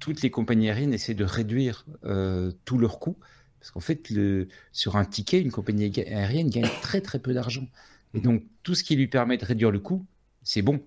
[0.00, 3.16] Toutes les compagnies aériennes essaient de réduire euh, tous leurs coûts.
[3.60, 4.12] Parce qu'en fait,
[4.72, 7.66] sur un ticket, une compagnie aérienne gagne très très peu d'argent.
[8.12, 10.04] Et donc, tout ce qui lui permet de réduire le coût,
[10.42, 10.82] c'est bon.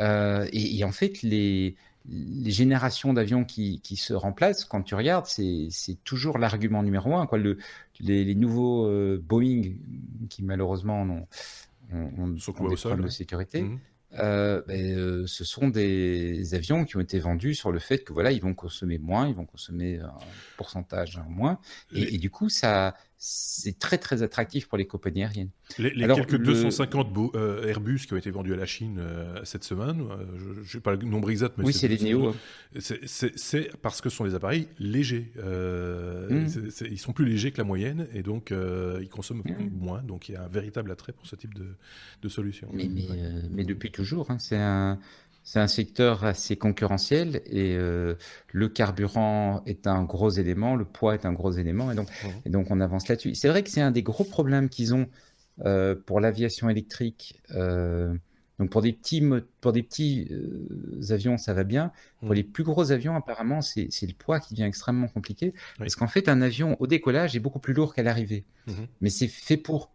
[0.00, 1.76] Euh, et, en fait, les,
[2.46, 5.68] générations d'avions qui, se remplacent, quand tu regardes, c'est
[6.04, 7.28] toujours l'argument numéro un.
[8.00, 9.74] Les, nouveaux euh, Boeing,
[10.30, 11.26] qui malheureusement ont,
[11.94, 13.62] on, on, des problèmes de sécurité.
[13.62, 13.80] Mmh.
[14.20, 18.12] Euh, ben, euh, ce sont des avions qui ont été vendus sur le fait que
[18.12, 20.14] voilà, ils vont consommer moins, ils vont consommer un
[20.56, 21.58] pourcentage en moins,
[21.92, 22.94] et, et, du coup, ça,
[23.26, 25.48] c'est très très attractif pour les compagnies aériennes.
[25.78, 30.02] Les, quelques 250 euh, Airbus qui ont été vendus à la Chine euh, cette semaine,
[30.02, 32.28] euh, je ne sais pas le nombre exact, mais oui, c'est les Néo.
[32.28, 32.34] Hein.
[32.78, 35.32] C'est parce que ce sont des appareils légers.
[35.38, 36.48] Mmh.
[36.90, 38.52] ils sont plus légers que la moyenne et donc
[39.00, 39.70] ils consomment mmh.
[39.72, 40.02] moins.
[40.02, 41.68] Donc il y a un véritable attrait pour ce type de,
[42.20, 42.68] de solution.
[42.74, 43.08] Mais, mais,
[43.50, 44.98] mais depuis toujours, hein, c'est un
[45.44, 48.14] c'est un secteur assez concurrentiel et euh,
[48.50, 52.28] le carburant est un gros élément, le poids est un gros élément et donc, mmh.
[52.46, 53.34] et donc on avance là-dessus.
[53.34, 55.06] C'est vrai que c'est un des gros problèmes qu'ils ont
[55.66, 57.42] euh, pour l'aviation électrique.
[57.54, 58.14] Euh,
[58.58, 59.22] donc pour des petits,
[59.60, 60.30] pour des petits
[61.10, 61.92] avions, ça va bien.
[62.20, 62.34] Pour mmh.
[62.34, 65.52] les plus gros avions, apparemment, c'est le poids qui devient extrêmement compliqué.
[65.76, 68.44] Parce qu'en fait, un avion au décollage est beaucoup plus lourd qu'à l'arrivée.
[68.66, 68.72] Mmh.
[69.02, 69.90] Mais c'est fait pour.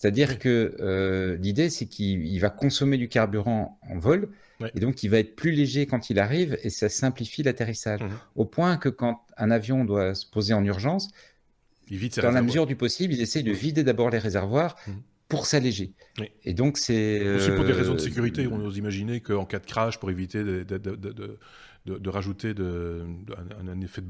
[0.00, 4.28] C'est-à-dire que l'idée, c'est qu'il va consommer du carburant en vol,
[4.74, 8.00] et donc, il va être plus léger quand il arrive et ça simplifie l'atterrissage.
[8.00, 8.10] Mhm.
[8.36, 11.10] Au point que quand un avion doit se poser en urgence,
[12.22, 15.02] dans la mesure du possible, il essaie de vider d'abord les réservoirs mhm.
[15.28, 15.92] pour s'alléger.
[16.44, 17.36] Et donc, c'est.
[17.36, 20.10] Aussi pour des raisons de euh, sécurité, on ose imaginer qu'en cas de crash, pour
[20.10, 24.02] éviter de, de, rajouter un, effet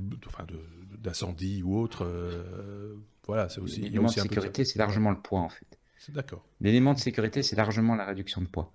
[0.99, 2.94] d'incendie ou autre, euh,
[3.26, 3.80] voilà, c'est aussi.
[3.80, 5.66] L'élément de sécurité, c'est largement le poids en fait.
[6.10, 6.44] D'accord.
[6.60, 8.72] L'élément de sécurité, c'est largement la réduction de poids.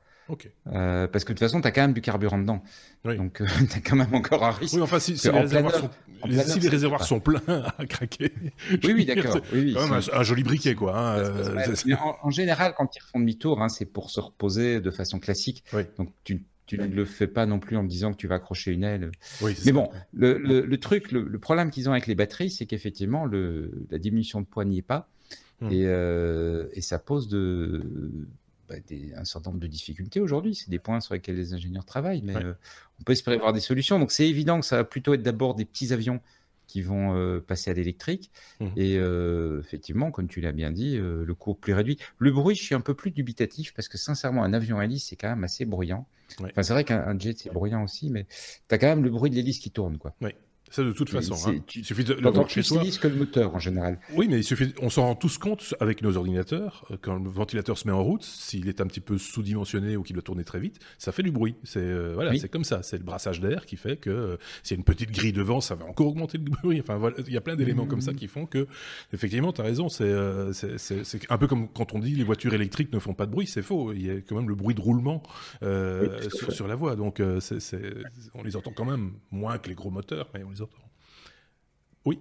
[0.68, 2.62] Euh, parce que de toute façon, tu as quand même du carburant dedans.
[3.04, 4.76] Donc, euh, tu as quand même encore un risque.
[4.76, 5.76] Oui, enfin, si, les, réservoirs,
[7.06, 7.42] sont, pleins
[7.78, 8.34] à craquer.
[8.84, 9.40] Oui, oui, d'accord.
[9.54, 10.98] Oui, quand même un, joli briquet, quoi.
[10.98, 11.66] Hein, euh,
[12.24, 15.64] en, général, quand ils font demi-tour, hein, c'est pour se reposer de façon classique.
[15.98, 16.44] Donc, tu,
[16.78, 19.12] ne le fais pas non plus en disant que tu vas accrocher une aile.
[19.66, 24.42] Mais bon, le, truc, le, problème qu'ils ont avec les batteries, c'est qu'effectivement, la diminution
[24.42, 25.10] de poids n'y est pas.
[25.62, 25.72] Hmm.
[25.72, 25.84] Et,
[26.74, 28.28] et, ça pose de,
[28.70, 28.76] bah,
[29.16, 30.54] un certain nombre de difficultés aujourd'hui.
[30.54, 32.54] C'est des points sur lesquels les ingénieurs travaillent, mais euh,
[33.00, 33.98] on peut espérer avoir des solutions.
[33.98, 36.22] Donc c'est évident que ça va plutôt être d'abord des petits avions
[36.70, 38.32] qui vont euh, passer à l'électrique.
[38.60, 38.68] Mmh.
[38.78, 41.98] Et euh, effectivement, comme tu l'as bien dit, le coût plus réduit.
[42.20, 45.08] Le bruit, je suis un peu plus dubitatif parce que sincèrement, un avion à hélice,
[45.10, 46.08] c'est quand même assez bruyant.
[46.42, 48.26] Enfin, c'est vrai qu'un jet, c'est bruyant aussi, mais
[48.70, 49.98] tu as quand même le bruit de l'hélice qui tourne.
[49.98, 50.14] Quoi.
[50.70, 51.36] Ça, de toute façon.
[51.50, 51.62] Hein.
[51.76, 52.84] Il suffit de le voir chez soi.
[53.02, 54.00] que le moteur, en général.
[54.14, 56.86] Oui, mais il suffit, on s'en rend tous compte avec nos ordinateurs.
[56.92, 60.04] Euh, quand le ventilateur se met en route, s'il est un petit peu sous-dimensionné ou
[60.04, 61.56] qu'il doit tourner très vite, ça fait du bruit.
[61.64, 62.84] C'est euh, voilà, c'est comme ça.
[62.84, 65.62] C'est le brassage d'air qui fait que euh, s'il y a une petite grille devant,
[65.62, 66.80] ça va encore augmenter le bruit.
[66.80, 68.68] Enfin, voilà, il y a plein d'éléments comme ça qui font que,
[69.14, 69.90] effectivement, tu as raison.
[69.90, 70.12] C'est
[71.30, 73.48] un peu comme quand on dit les voitures électriques ne font pas de bruit.
[73.48, 73.94] C'est faux.
[73.94, 75.24] Il y a quand même le bruit de roulement
[75.62, 76.96] sur, sur, la voie.
[76.96, 80.59] Donc, on les entend quand même moins que les gros moteurs, mais on les
[82.06, 82.20] Oui.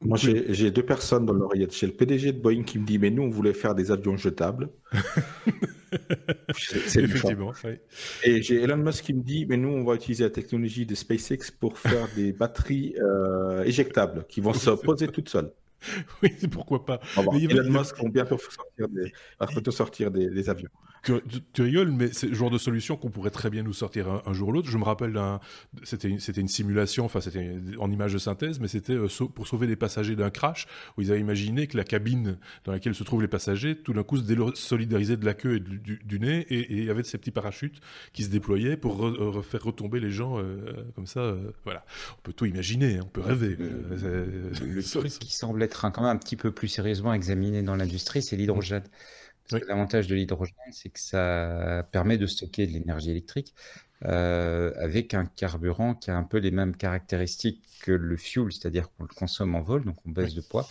[0.00, 1.74] Moi, j'ai deux personnes dans l'oreillette.
[1.74, 4.16] J'ai le PDG de Boeing qui me dit Mais nous, on voulait faire des avions
[4.16, 4.70] jetables.
[6.56, 7.52] c'est Effectivement.
[8.22, 10.94] Et j'ai Elon Musk qui me dit Mais nous, on va utiliser la technologie de
[10.94, 15.52] SpaceX pour faire des batteries euh, éjectables qui vont se poser toutes seules.
[16.22, 17.00] oui, pourquoi pas.
[17.16, 19.12] Elon Musk vont bientôt sortir des,
[19.70, 20.70] sortir des, avions.
[21.52, 24.32] Tu, rigoles, mais c'est le genre de solution qu'on pourrait très bien nous sortir un,
[24.32, 24.70] jour ou l'autre.
[24.70, 25.20] Je me rappelle,
[25.82, 29.66] c'était une, une, simulation, enfin c'était en image de synthèse, mais c'était euh, pour sauver
[29.66, 30.66] les passagers d'un crash,
[30.96, 34.02] où ils avaient imaginé que la cabine dans laquelle se trouvent les passagers, tout d'un
[34.02, 37.30] coup se désolidarisait de la queue et du, nez, et, il y avait ces petits
[37.30, 37.80] parachutes
[38.12, 39.12] qui se déployaient pour
[39.44, 40.56] faire retomber les gens euh,
[40.94, 41.20] comme ça.
[41.20, 41.84] Euh, voilà,
[42.18, 43.56] on peut tout imaginer, hein, on peut rêver.
[43.58, 48.22] le truc qui semble être quand même un petit peu plus sérieusement examiné dans l'industrie,
[48.22, 48.84] c'est l'hydrogène.
[49.50, 53.54] L'avantage de l'hydrogène, c'est que ça permet de stocker de l'énergie électrique
[54.06, 58.90] euh, avec un carburant qui a un peu les mêmes caractéristiques que le fuel, c'est-à-dire
[58.90, 60.66] qu'on le consomme en vol, donc on baisse de poids,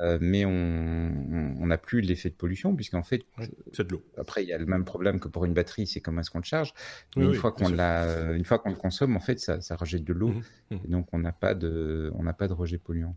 [0.00, 3.24] euh, mais on n'a plus l'effet de pollution, puisqu'en fait,
[3.72, 4.04] c'est de l'eau.
[4.16, 6.38] Après, il y a le même problème que pour une batterie, c'est comment est-ce qu'on
[6.38, 6.74] le charge.
[7.16, 10.12] Mais une, fois qu'on une fois qu'on le consomme, en fait, ça, ça rejette de
[10.12, 13.16] l'eau, mmh mmh donc on n'a pas de, on n'a pas de rejet polluant.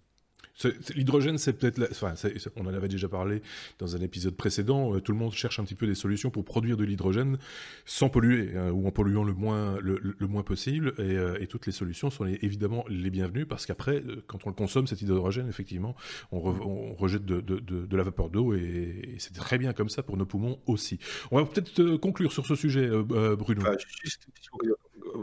[0.96, 2.14] L'hydrogène, c'est peut-être, enfin,
[2.56, 3.42] on en avait déjà parlé
[3.80, 4.94] dans un épisode précédent.
[4.94, 7.38] Euh, tout le monde cherche un petit peu des solutions pour produire de l'hydrogène
[7.86, 10.94] sans polluer hein, ou en polluant le moins, le, moins possible.
[11.00, 14.56] Euh, et, toutes les solutions sont évidemment les bienvenues parce qu'après, euh, quand on le
[14.56, 15.96] consomme, cet hydrogène, effectivement,
[16.32, 20.60] on, rejette de, la vapeur d'eau et, c'est très bien comme ça pour nos poumons
[20.68, 21.00] aussi.
[21.32, 23.64] On va peut-être conclure sur ce sujet, Bruno.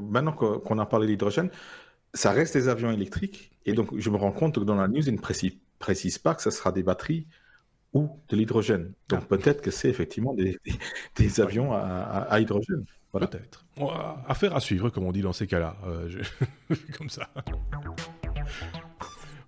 [0.03, 1.51] maintenant qu'on a parlé de l'hydrogène,
[2.14, 3.51] ça reste des avions électriques.
[3.66, 5.18] Et donc, je me rends compte que dans la news, il ne
[5.79, 7.27] précise, pas que ce sera des batteries
[7.92, 8.92] ou de l'hydrogène.
[9.09, 9.27] Donc, ah.
[9.29, 12.85] peut-être que c'est effectivement des, avions à, hydrogène.
[13.12, 13.66] Peut-être.
[14.27, 15.77] Affaire à suivre, comme on dit dans ces cas-là.
[15.85, 16.23] Euh,
[16.99, 17.29] comme ça.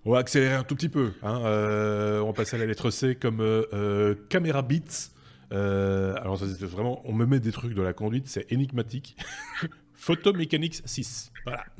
[0.05, 1.13] On va accélérer un tout petit peu.
[1.23, 1.41] Hein.
[1.45, 5.11] Euh, on va passer à la lettre C comme euh, caméra bits.
[5.49, 9.15] alors, ça, vraiment, on me met des trucs de la conduite, c'est énigmatique.
[10.03, 11.31] Photomechanics 6.
[11.45, 11.65] Voilà.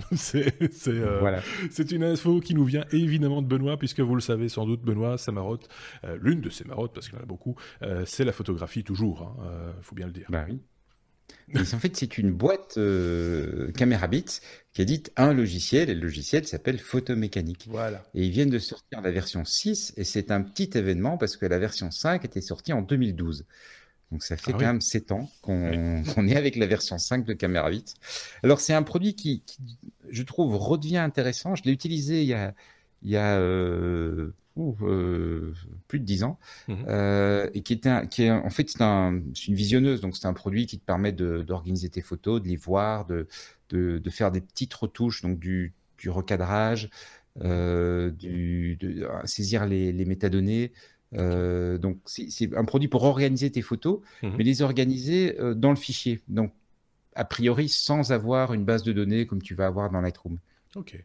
[0.87, 1.41] Euh, voilà.
[1.71, 4.81] C'est une info qui nous vient évidemment de Benoît, puisque vous le savez sans doute,
[4.81, 5.67] Benoît, sa marotte,
[6.03, 8.83] euh, l'une de ses marottes, parce qu'il y en a beaucoup, euh, c'est la photographie
[8.83, 10.25] toujours, il hein, faut bien le dire.
[10.29, 10.59] Bah oui.
[11.55, 12.79] en fait, c'est une boîte
[13.75, 14.39] Camera Bits
[14.73, 17.67] qui édite un logiciel, et le logiciel s'appelle Photomécanique.
[17.69, 18.03] Voilà.
[18.13, 21.45] Et ils viennent de sortir la version 6, et c'est un petit événement parce que
[21.45, 23.45] la version 5 était sortie en 2012.
[24.13, 27.33] Donc ça fait ah quand même 7 ans qu'on est avec la version 5 de
[27.33, 27.71] Camera
[28.43, 29.41] Alors c'est un produit qui,
[30.07, 31.55] je trouve, redevient intéressant.
[31.55, 32.53] Je l'ai utilisé il y a,
[33.01, 35.51] il y a euh, euh,
[35.87, 36.39] plus de 10 ans.
[36.67, 39.99] Mmh euh, et qui, était qui est en fait c'est un, une visionneuse.
[39.99, 43.27] Donc c'est un produit qui te permet d'organiser tes photos, de les voir, de,
[43.69, 46.91] de, de, faire des petites retouches, donc du, du recadrage,
[47.35, 50.71] du, de saisir les, les métadonnées,
[51.17, 55.69] euh, donc, c'est un produit pour organiser tes photos, mmh mais les organiser euh, dans
[55.69, 56.21] le fichier.
[56.27, 56.51] Donc,
[57.15, 60.37] a priori, sans avoir une base de données comme tu vas avoir dans Lightroom.
[60.75, 60.97] Ok.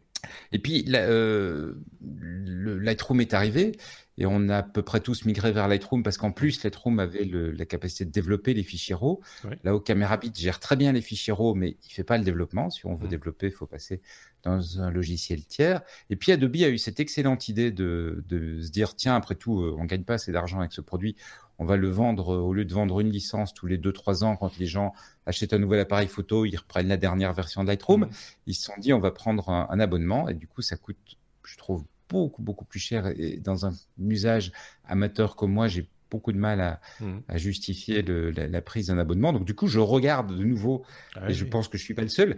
[0.51, 3.73] Et puis, euh, le Lightroom est arrivé
[4.19, 7.23] et on a à peu près tous migré vers Lightroom parce qu'en plus, Lightroom avait
[7.23, 9.21] la capacité de développer les fichiers RAW.
[9.63, 12.25] Là où CameraBit gère très bien les fichiers RAW, mais il ne fait pas le
[12.25, 12.69] développement.
[12.69, 13.09] Si on veut mmh.
[13.09, 14.01] développer, il faut passer
[14.43, 15.81] dans un logiciel tiers.
[16.09, 19.75] Et puis Adobe a eu cette excellente idée de, se dire, tiens, après tout, euh,
[19.77, 21.15] on ne gagne pas assez d'argent avec ce produit,
[21.57, 24.57] on va le vendre, au lieu de vendre une licence tous les 2-3 ans, quand
[24.57, 24.93] les gens
[25.25, 28.01] achètent un nouvel appareil photo, ils reprennent la dernière version de Lightroom.
[28.01, 28.09] Mmh.
[28.47, 30.97] Ils se sont dit, on va prendre un, abonnement, et du coup, ça coûte,
[31.45, 33.07] je trouve, beaucoup, beaucoup plus cher.
[33.17, 34.51] Et dans un usage
[34.85, 37.37] amateur comme moi, j'ai beaucoup de mal à, mmh.
[37.37, 39.31] justifier la, prise d'un abonnement.
[39.31, 40.83] Donc, du coup, je regarde de nouveau,
[41.15, 42.37] ah et je pense que je ne suis pas le seul,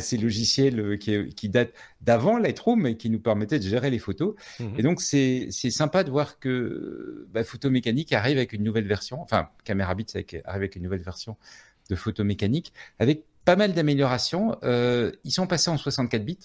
[0.00, 3.98] ces logiciels euh, qui, qui datent d'avant Lightroom et qui nous permettaient de gérer les
[3.98, 4.34] photos.
[4.58, 4.64] Mmh.
[4.78, 9.48] Et donc, c'est sympa de voir que bah, Photomécanique arrive avec une nouvelle version, enfin,
[9.64, 11.36] Camera Bits arrive avec une nouvelle version
[11.90, 14.56] de Photomécanique avec pas mal d'améliorations.
[14.62, 16.38] Euh, ils sont passés en 64 bits.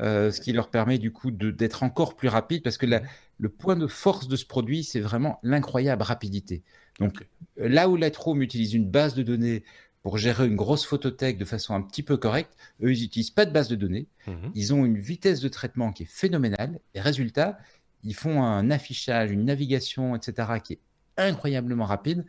[0.00, 3.76] Euh, ce qui leur permet du coup d'être encore plus rapide parce que le point
[3.76, 6.62] de force de ce produit, c'est vraiment l'incroyable rapidité.
[6.98, 9.64] Donc là où Lightroom utilise une base de données
[10.02, 13.46] pour gérer une grosse photothèque de façon un petit peu correcte, eux, ils n'utilisent pas
[13.46, 14.06] de base de données.
[14.26, 16.80] Mmh ils ont une vitesse de traitement qui est phénoménale.
[16.94, 17.58] Et résultat,
[18.04, 20.80] ils font un affichage, une navigation, etc., qui est
[21.16, 22.24] incroyablement rapide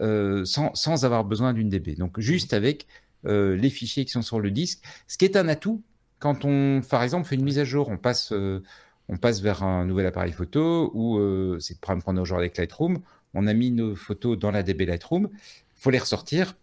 [0.00, 1.94] euh, sans, sans, avoir besoin d'une DB.
[1.94, 2.86] Donc, juste avec
[3.24, 5.82] euh, les fichiers qui sont sur le disque, ce qui est un atout
[6.18, 8.62] quand on, par exemple, fait une mise à jour, on passe, euh,
[9.08, 11.18] vers un nouvel appareil photo ou
[11.60, 12.98] c'est le problème qu'on a aujourd'hui avec Lightroom.
[13.34, 16.54] On a mis nos photos dans la DB Lightroom, il faut les ressortir.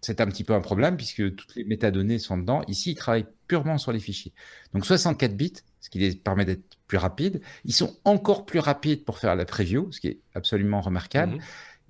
[0.00, 2.62] C'est un petit peu un problème puisque toutes les métadonnées sont dedans.
[2.68, 4.32] Ici, ils travaillent purement sur les fichiers.
[4.72, 7.40] Donc 64 bits, ce qui les permet d'être plus rapides.
[7.64, 11.34] Ils sont encore plus rapides pour faire la preview, ce qui est absolument remarquable.
[11.34, 11.40] Mhm.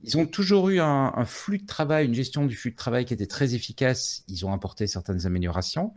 [0.05, 3.15] Ils ont toujours eu un, flux de travail, une gestion du flux de travail qui
[3.15, 4.23] était très efficace.
[4.29, 5.93] Ils ont apporté certaines améliorations.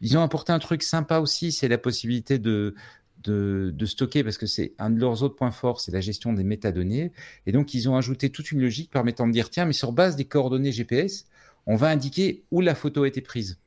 [0.00, 2.74] Ils ont apporté un truc sympa aussi, c'est la possibilité de,
[3.22, 6.44] de, stocker, parce que c'est un de leurs autres points forts, c'est la gestion des
[6.44, 7.12] métadonnées.
[7.46, 10.16] Et donc, ils ont ajouté toute une logique permettant de dire, tiens, mais sur base
[10.16, 11.26] des coordonnées GPS,
[11.66, 13.58] on va indiquer où la photo a été prise.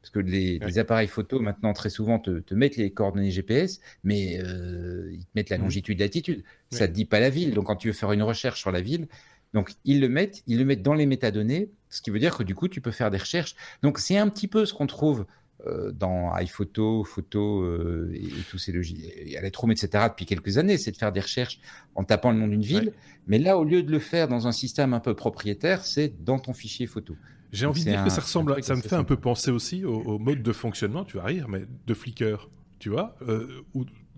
[0.00, 5.10] Parce que les, appareils photo, maintenant, très souvent, te, mettent les coordonnées GPS, mais euh,
[5.12, 5.62] ils te mettent la mmh.
[5.62, 6.42] longitude, latitude.
[6.70, 7.52] Ça ne te dit pas la ville.
[7.52, 9.08] Donc, quand tu veux faire une recherche sur la ville,
[9.52, 12.42] donc ils le mettent, ils le mettent dans les métadonnées, ce qui veut dire que
[12.42, 13.54] du coup, tu peux faire des recherches.
[13.82, 15.26] Donc, c'est un petit peu ce qu'on trouve
[15.66, 20.06] euh, dans iPhoto, Photo euh, et, tous ces logiciels, Lightroom, etc.
[20.08, 21.60] depuis quelques années, c'est de faire des recherches
[21.94, 22.92] en tapant le nom d'une ville.
[23.26, 26.38] Mais là, au lieu de le faire dans un système un peu propriétaire, c'est dans
[26.38, 27.14] ton fichier photo.
[27.52, 30.18] J'ai envie de dire que ça ressemble, ça me fait un peu penser aussi au,
[30.18, 32.48] mode de fonctionnement, tu vas rire, mais de Flickr,
[32.78, 33.62] tu vois, euh,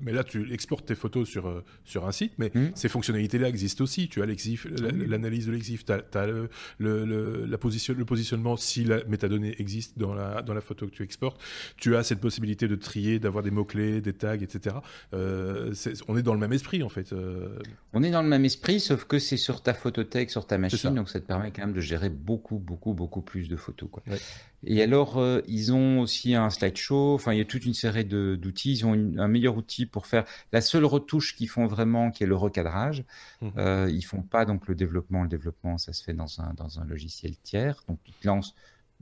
[0.02, 2.72] mais là, tu exportes tes photos sur, euh, sur un site, mais hmm.
[2.74, 4.08] ces fonctionnalités-là existent aussi.
[4.08, 9.54] Tu as l'analyse de l'exif, tu as, le, la position, le positionnement si la métadonnée
[9.58, 11.40] existe dans la, dans la photo que tu exportes.
[11.76, 14.76] Tu as cette possibilité de trier, d'avoir des mots-clés, des tags, etc.
[15.14, 15.72] Euh,
[16.08, 17.12] on est dans le même esprit, en fait.
[17.12, 17.58] Euh.
[17.92, 20.94] On est dans le même esprit, sauf que c'est sur ta photothèque, sur ta machine,
[20.94, 23.88] donc ça te permet quand même de gérer beaucoup, beaucoup, beaucoup plus de photos.
[23.90, 24.02] Quoi.
[24.64, 28.72] Et alors, ils ont aussi un slideshow, enfin, il y a toute une série d'outils.
[28.72, 32.26] Ils ont un meilleur outil pour faire la seule retouche qu'ils font vraiment, qui est
[32.26, 33.04] le recadrage.
[33.40, 33.48] Mmh.
[33.58, 35.22] Euh, ils font pas donc le développement.
[35.22, 37.84] Le développement, ça se fait dans un, dans un logiciel tiers.
[37.88, 38.54] Donc, ils te lancent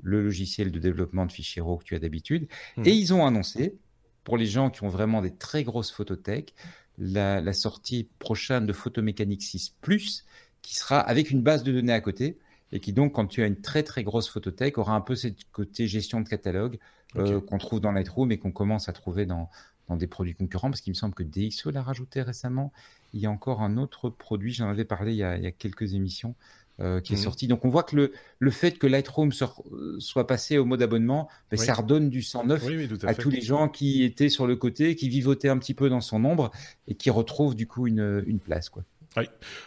[0.02, 2.48] le logiciel de développement de fichiers RAW que tu as d'habitude.
[2.76, 2.82] Mmh.
[2.86, 3.78] Et ils ont annoncé,
[4.24, 6.54] pour les gens qui ont vraiment des très grosses photothèques,
[6.98, 10.26] la, la sortie prochaine de Photomécanique 6 Plus,
[10.60, 12.38] qui sera avec une base de données à côté
[12.72, 15.28] et qui donc, quand tu as une très très grosse photothèque, aura un peu ce
[15.52, 16.78] côté gestion de catalogue
[17.16, 19.50] euh, qu'on trouve dans Lightroom et qu'on commence à trouver dans,
[19.90, 22.72] dans des produits concurrents, parce qu'il me semble que DxO l'a rajouté récemment.
[23.12, 26.36] Il y a encore un autre produit, j'en avais parlé il y a, quelques émissions,
[26.78, 27.18] euh, qui est mmh.
[27.18, 27.48] sorti.
[27.48, 31.56] Donc on voit que le, le fait que Lightroom soit passé au mode abonnement, ben,
[31.56, 32.64] ça redonne du sang neuf
[33.02, 36.00] à, tous les gens qui étaient sur le côté, qui vivotaient un petit peu dans
[36.00, 36.52] son ombre
[36.86, 38.68] et qui retrouvent du coup une, une place.
[38.68, 38.84] Quoi.
[39.16, 39.24] Oui.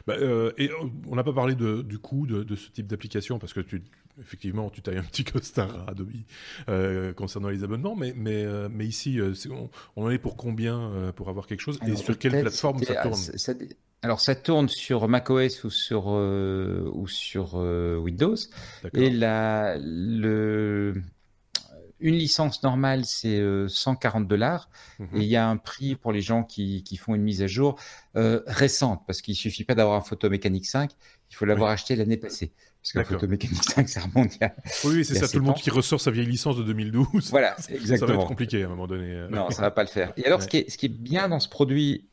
[0.08, 0.70] Bah, euh, et
[1.08, 3.84] on n'a pas parlé de, du coût de, de ce type d'application parce que tu,
[4.22, 6.12] effectivement, tu tailles un petit costard à Adobe
[6.70, 9.34] euh, concernant les abonnements, mais, mais, euh, mais ici, euh,
[9.96, 13.20] on, en est pour combien pour avoir quelque chose et sur quelle plateforme ça tourne
[14.02, 18.36] Alors, ça tourne sur macOS ou sur, ou sur Windows.
[18.94, 20.94] Et la, le,
[22.04, 24.70] une licence normale, c'est 140 dollars.
[25.00, 25.08] Mhm.
[25.16, 27.48] Et il y a un prix pour les gens qui, qui font une mise à
[27.48, 27.80] jour
[28.14, 30.92] récente, parce qu'il suffit pas d'avoir un Photomécanique 5,
[31.32, 32.52] il faut l'avoir acheté l'année passée.
[32.84, 34.52] Parce que Photomécanique 5, ça remonte il
[34.84, 37.30] Oui, c'est ça, tout le monde qui ressort sa vieille licence de 2012.
[37.30, 37.98] Voilà, exactement.
[37.98, 39.14] Ça va être compliqué à un moment donné.
[39.14, 39.30] Euh.
[39.30, 40.12] Non, ça va pas le faire.
[40.18, 42.10] Et alors, ce, qui est, ce qui est bien dans ce produit,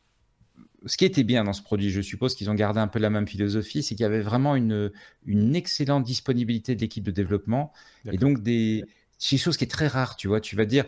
[0.87, 3.11] ce qui était bien dans ce produit, je suppose qu'ils ont gardé un peu la
[3.11, 4.93] même philosophie, c'est qu'il y avait vraiment une,
[5.27, 7.73] une excellente disponibilité de l'équipe de développement.
[8.11, 8.85] Et donc, des,
[9.21, 10.41] c'est une chose qui est très rare, tu vois.
[10.41, 10.85] Tu vas dire,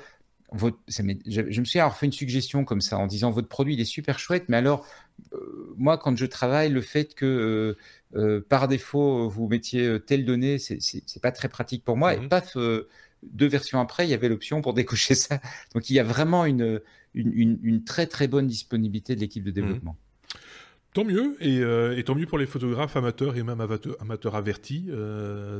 [0.51, 3.74] votre, je, je, me suis alors fait une suggestion comme ça en disant votre produit
[3.74, 4.87] il est super chouette, mais alors
[5.33, 10.24] euh, moi quand je travaille, le fait que euh, euh, par défaut, vous mettiez telle
[10.24, 12.14] donnée, c'est pas très pratique pour moi.
[12.14, 12.28] Et mhm.
[12.28, 12.57] paf,
[13.22, 15.41] deux versions après, il y avait l'option pour décocher ça.
[15.74, 16.80] Donc il y a vraiment une,
[17.14, 19.55] une, très très bonne disponibilité de l'équipe de mhm.
[19.55, 19.97] développement.
[20.95, 24.90] Tant mieux, et, tant mieux pour les photographes amateurs et même amateurs, avertis.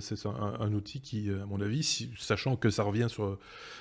[0.01, 3.39] c'est un, outil qui, à mon avis, sachant que ça revient sur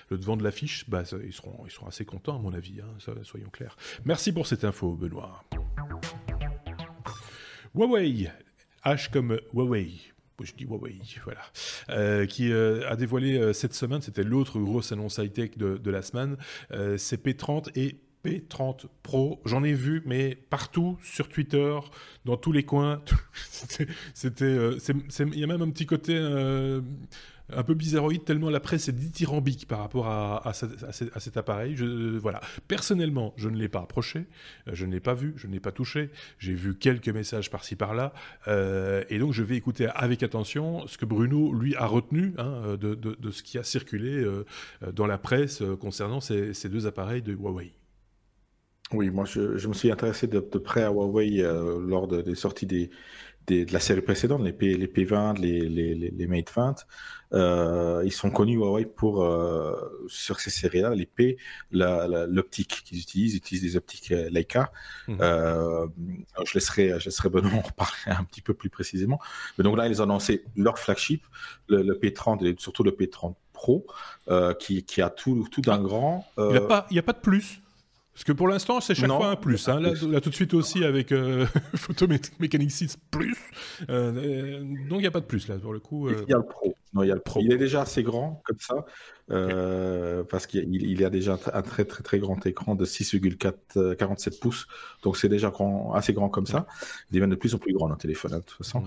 [0.10, 3.76] le devant de l'affiche, bah, ils, seront, assez contents, à mon avis, hein, soyons clairs.
[4.06, 5.44] Merci pour cette info, Benoît.
[7.76, 8.30] Huawei,
[8.86, 10.12] H comme Huawei.
[10.44, 11.42] Je dis Huawei, voilà.
[11.90, 16.02] Euh, qui euh, a dévoilé euh, cette semaine, c'était l'autre grosse annonce high-tech de, la
[16.02, 16.38] semaine,
[16.98, 19.42] c'est P30 et P30 Pro.
[19.46, 21.78] J'en ai vu, mais partout, sur Twitter,
[22.26, 23.02] dans tous les coins.
[24.14, 24.58] c'était,
[25.20, 26.16] il y a même un petit côté
[27.54, 31.76] un peu bizarroïde tellement la presse est dithyrambique par rapport à, cet appareil.
[31.76, 32.42] Je, voilà.
[32.68, 34.28] Personnellement, je ne l'ai pas approché,
[34.68, 36.10] euh, je ne l'ai pas vu, je ne l'ai pas touché.
[36.40, 38.14] J'ai vu quelques messages par-ci par-là,
[38.48, 42.78] euh, et donc je vais écouter avec attention ce que Bruno lui a retenu hein,
[42.80, 44.46] de, ce qui a circulé euh,
[44.94, 47.72] dans la presse concernant ces, deux appareils de Huawei.
[48.94, 52.90] Oui, moi je, je me suis intéressé de, près à Huawei lors des sorties des,
[53.48, 56.76] de la série précédente, les, P, les P20, les, les, les Mate 20,
[57.34, 61.38] euh, ils sont connus Huawei pour, euh, sur ces séries-là, les P,
[61.72, 64.72] l'optique qu'ils utilisent, ils utilisent des optiques euh, Leica.
[65.10, 65.88] Euh,
[66.46, 69.20] je, laisserai, je laisserai Benoît en reparler un petit peu plus précisément.
[69.58, 71.24] Mais donc là, ils ont lancé leur flagship,
[71.68, 73.86] le, le P30 et surtout le P30 Pro,
[74.28, 76.26] euh, qui, qui, a tout, tout d'un grand.
[76.38, 76.48] Il
[76.92, 77.62] n'y a pas de plus
[78.14, 79.70] parce que pour l'instant, c'est chaque fois un plus.
[79.70, 79.80] Hein.
[79.80, 81.46] Là, tout de suite aussi avec euh,
[81.76, 83.38] Photomécanique 6 plus.
[83.90, 84.60] Euh, euh,
[84.90, 86.10] donc il n'y a pas de plus là pour le coup.
[86.10, 86.76] Il y a le Pro.
[86.94, 87.40] Non, il y a le Pro.
[87.42, 88.86] Il est déjà assez grand comme ça.
[90.30, 94.68] Parce qu'il y a déjà un très très très grand écran de 6,47 pouces.
[95.04, 96.68] Donc c'est déjà grand, assez grand comme ça.
[97.10, 98.82] Il devient de plus en plus grand un téléphone hein, de toute façon.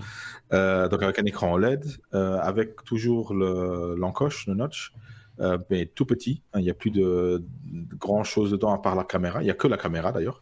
[0.51, 0.89] Mm.
[0.89, 4.93] donc avec un écran OLED, avec toujours l'encoche, le notch.
[5.39, 6.41] Euh, mais tout petit.
[6.53, 7.43] Hein, il n'y a plus de,
[7.97, 9.41] grand chose dedans à part la caméra.
[9.41, 10.41] Il n'y a que la caméra d'ailleurs.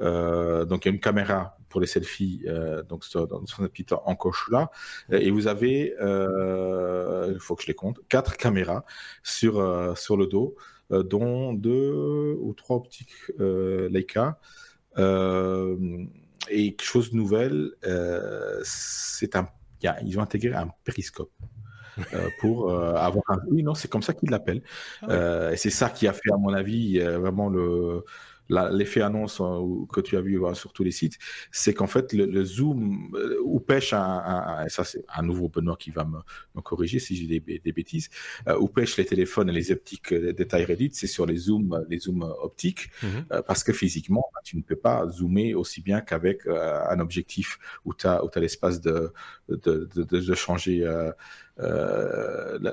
[0.00, 3.92] Euh, donc il y a une caméra pour les selfies, euh, donc dans son petite
[4.04, 4.70] encoche là.
[5.10, 8.84] Et vous avez, il faut que je les compte, quatre caméras
[9.22, 10.56] sur sur le dos,
[10.90, 14.38] dont deux ou trois optiques Leica.
[16.50, 17.72] et chose nouvelle,
[19.82, 21.32] ils ont intégré un périscope.
[22.12, 23.38] Euh, pour euh, avoir un.
[23.48, 24.62] Oui, non, c'est comme ça qu'ils l'appellent.
[25.02, 28.04] Ah euh, et c'est ça qui a fait, à mon avis, vraiment le
[28.48, 31.18] l'effet annonce euh, que tu as vu sur tous les sites,
[31.50, 36.04] c'est qu'en fait, le, zoom, ou pêche un, ça c'est un nouveau Benoît qui va
[36.04, 38.10] me, corriger si j'ai des, bêtises,
[38.60, 41.98] ou pêche les téléphones et les optiques de taille réduite, c'est sur les zooms, les
[41.98, 43.42] zooms optiques, mhm.
[43.46, 47.94] parce que physiquement, bah, tu ne peux pas zoomer aussi bien qu'avec un objectif où
[47.94, 49.12] tu as, as l'espace de,
[49.48, 50.84] de, de, changer
[51.56, 52.72] la,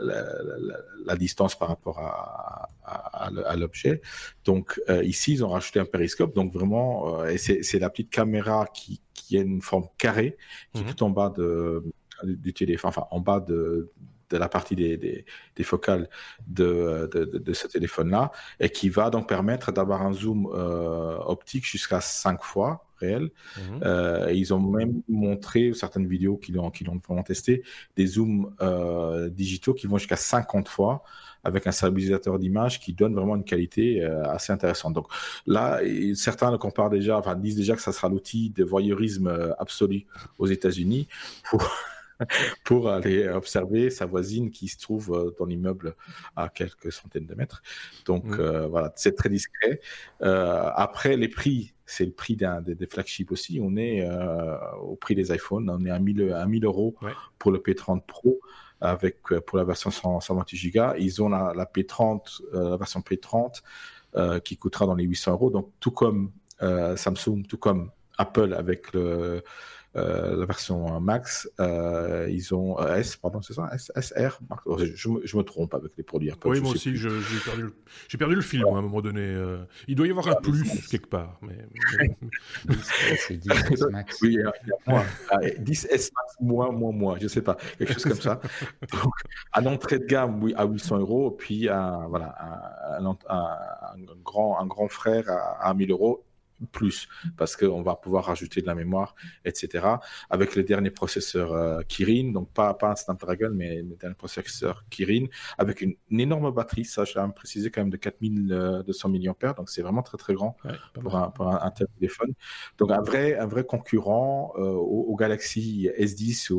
[1.05, 4.01] la, distance par rapport à, à, l'objet.
[4.45, 6.33] Donc ici, ils ont rajouté un périscope.
[6.33, 10.37] Donc vraiment, euh, c'est la petite caméra qui, qui a une forme carrée,
[10.73, 10.93] qui est mhm.
[10.93, 11.83] tout en bas de,
[12.23, 13.91] du téléphone, enfin en bas de,
[14.29, 16.09] de la partie des, des, focales
[16.47, 21.65] de, de, de ce téléphone-là, et qui va donc permettre d'avoir un zoom euh, optique
[21.65, 23.29] jusqu'à 5 fois réel.
[23.57, 23.79] Mhm.
[23.83, 27.63] Euh, ils ont même montré certaines vidéos qui l'ont qui l'ont vraiment testé,
[27.95, 28.51] des zooms
[29.31, 31.03] digitaux qui vont jusqu'à 50 fois
[31.43, 34.93] avec un stabilisateur d'image qui donne vraiment une qualité euh, assez intéressante.
[34.93, 35.07] Donc
[35.47, 35.79] là,
[36.15, 40.05] certains le comparent déjà, enfin disent déjà que ça sera l'outil de voyeurisme euh, absolu
[40.37, 41.07] aux États-Unis
[41.49, 41.67] pour
[42.63, 45.95] pour aller observer sa voisine qui se trouve euh, dans l'immeuble
[46.35, 47.61] à quelques centaines de mètres.
[48.05, 48.65] Donc mm.
[48.67, 49.79] voilà, c'est très discret.
[50.21, 53.59] Euh, après, les prix, c'est le prix d'un, des, flagships aussi.
[53.61, 56.95] On est euh, au prix des iPhones, on est à 1000, à 1000 euros
[57.37, 58.39] pour le P30 Pro
[58.81, 60.81] avec euh, pour la version 128 Go.
[60.97, 63.61] Ils ont la, la P30, euh, la version P30
[64.15, 65.49] euh, qui coûtera dans les 800 euros.
[65.51, 69.43] Donc tout comme Samsung, tout comme Apple avec le
[69.97, 74.39] euh, la version Max, euh, ils ont euh, S, pardon, c'est ça, S, SR.
[74.65, 76.47] Oh, je, me, trompe avec les produits Apple.
[76.47, 77.09] Oui, moi aussi, j'ai
[77.43, 79.35] perdu, le, perdu le film à un moment donné.
[79.89, 81.37] il doit y avoir un ah, plus quelque part.
[81.41, 81.57] Mais,
[83.27, 84.21] c'est 10S Max.
[84.21, 84.37] Oui,
[84.87, 85.03] moins.
[85.59, 88.39] 10S ah, Max, moins, moins, moins, je sais pas, quelque chose comme ça.
[88.93, 89.13] Donc,
[89.51, 92.33] à l'entrée de gamme, oui, à 800 euros, puis à, voilà,
[92.97, 93.15] un,
[94.23, 96.23] grand, un grand frère à, à 1000 euros
[96.67, 97.07] plus
[97.37, 99.87] parce qu'on va pouvoir rajouter de la mémoire, etc.
[100.29, 104.85] Avec les derniers processeurs euh, Kirin, donc pas, pas un Snapdragon, mais les derniers processeurs
[104.89, 105.25] Kirin,
[105.57, 109.81] avec une, énorme batterie, ça je l'ai précisé quand même de 4200 mAh, donc c'est
[109.81, 110.55] vraiment très très grand
[110.93, 112.33] pour, un, pour un, téléphone.
[112.77, 116.51] Donc un vrai, un vrai concurrent euh, au, Galaxy S10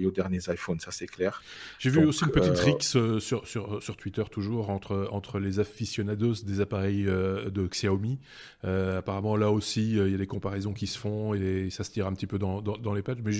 [0.00, 1.42] et aux derniers iPhones, ça c'est clair.
[1.78, 2.64] J'ai vu aussi une petite euh...
[2.64, 8.18] rixe euh, sur, sur, sur Twitter toujours entre, entre les aficionados des appareils de Xiaomi.
[8.62, 11.90] apparemment là aussi, euh, il y a des comparaisons qui se font et ça se
[11.90, 13.18] tire un petit peu dans, dans, les pattes.
[13.24, 13.32] Mais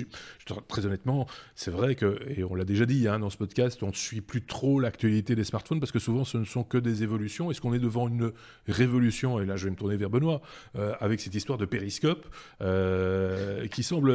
[0.66, 3.88] très honnêtement, c'est vrai que, et on l'a déjà dit hein, dans ce podcast, on
[3.88, 7.03] ne suit plus trop l'actualité des smartphones parce que souvent ce ne sont que des
[7.03, 7.51] évolutions.
[7.51, 8.32] Est-ce qu'on est devant une
[8.66, 10.40] révolution Et là, je vais me tourner vers Benoît
[10.76, 12.26] euh, avec cette histoire de périscope
[12.61, 14.11] euh, qui semble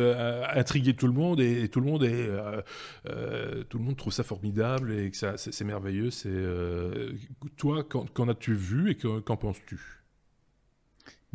[0.53, 2.29] intriguer tout le monde et, tout le monde est,
[3.69, 6.11] tout le monde trouve ça formidable et que ça, c'est, merveilleux.
[6.11, 6.29] C'est
[7.57, 10.05] toi, qu'en as-tu vu et qu'en penses-tu?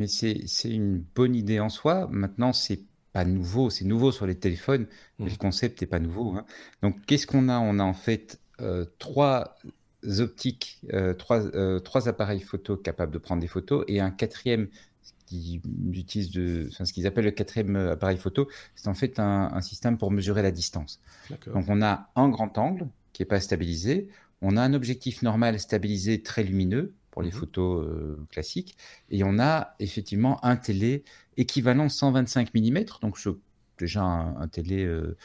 [0.00, 2.08] Mais c'est une bonne idée en soi.
[2.10, 2.80] Maintenant, c'est
[3.12, 3.70] pas nouveau.
[3.70, 4.86] C'est nouveau sur les téléphones,
[5.18, 5.28] mais mmh.
[5.28, 6.34] le concept n'est pas nouveau.
[6.34, 6.44] Hein.
[6.82, 7.58] Donc, qu'est-ce qu'on a?
[7.58, 8.40] On a en fait
[8.98, 9.58] trois
[10.18, 10.80] optiques,
[11.18, 11.42] trois,
[11.80, 14.68] trois appareils photo capables de prendre des photos et un quatrième
[15.30, 15.60] qui
[15.92, 19.96] utilise de, enfin, ce qu'ils appellent le quatrième appareil photo, c'est en fait un, système
[19.96, 21.00] pour mesurer la distance.
[21.46, 24.08] Donc on a un grand angle qui n'est pas stabilisé,
[24.42, 27.34] on a un objectif normal stabilisé très lumineux pour les mhm.
[27.34, 28.76] photos euh, classiques,
[29.10, 31.04] et on a effectivement un télé
[31.36, 33.30] équivalent 125 mm, donc c'est
[33.78, 35.16] déjà un, télé euh,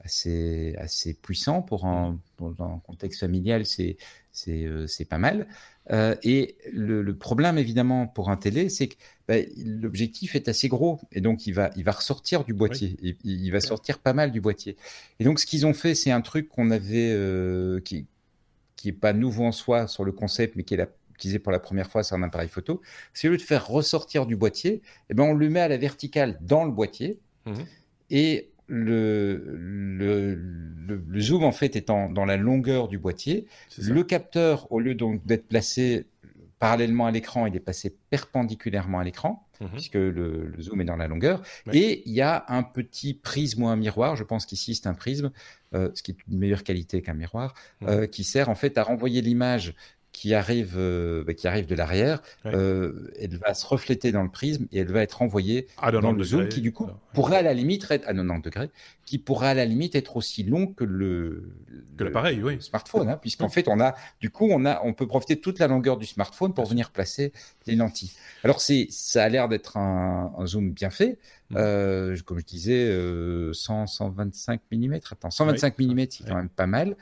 [0.00, 3.96] assez, assez puissant pour un, un contexte familial, c'est
[4.48, 5.46] euh, pas mal.
[5.90, 8.96] et le, problème évidemment pour un télé, c'est que
[9.28, 12.96] bah, l'objectif est assez gros et donc il va, il va ressortir du boîtier.
[13.24, 14.76] Il, va sortir pas mal du boîtier.
[15.20, 17.16] Et donc ce qu'ils ont fait, c'est un truc qu'on avait,
[17.84, 18.06] qui,
[18.76, 20.88] qui n'est pas nouveau en soi sur le concept, mais qui est
[21.20, 22.80] utilisé pour la première fois sur un appareil photo,
[23.12, 25.76] c'est au lieu de faire ressortir du boîtier, eh ben on le met à la
[25.76, 27.18] verticale dans le boîtier.
[27.44, 27.52] Mmh.
[28.10, 29.56] Et le,
[29.98, 33.46] le, zoom, en fait, étant dans la longueur du boîtier,
[33.78, 36.06] le capteur, au lieu d'être placé
[36.60, 39.46] parallèlement à l'écran, il est passé perpendiculairement à l'écran.
[39.60, 39.70] Mhm.
[39.72, 41.42] puisque le, zoom est dans la longueur.
[41.72, 44.94] Et il y a un petit prisme ou un miroir, je pense qu'ici c'est un
[44.94, 45.30] prisme,
[45.74, 48.82] euh, ce qui est une meilleure qualité qu'un miroir, euh, qui sert en fait à
[48.82, 49.74] renvoyer l'image
[50.12, 54.28] qui arrive, euh, bah, qui arrive de l'arrière, euh, elle va se refléter dans le
[54.28, 57.54] prisme et elle va être envoyée dans le zoom, qui du coup pourrait à la
[57.54, 58.70] limite être à 90 degrés,
[59.04, 61.52] qui pourrait à la limite être aussi long que le,
[61.96, 62.60] que l'appareil, oui.
[62.60, 65.58] smartphone, hein, puisqu'en fait on a, du coup on a, on peut profiter de toute
[65.58, 67.32] la longueur du smartphone pour venir placer
[67.66, 68.12] les lentilles.
[68.42, 71.18] Alors c'est, ça a l'air d'être un, zoom bien fait,
[71.50, 71.56] mm.
[71.56, 74.94] euh, comme je disais, 100, 125 mm.
[75.10, 76.96] Attends, 125 mm, c'est quand même pas mal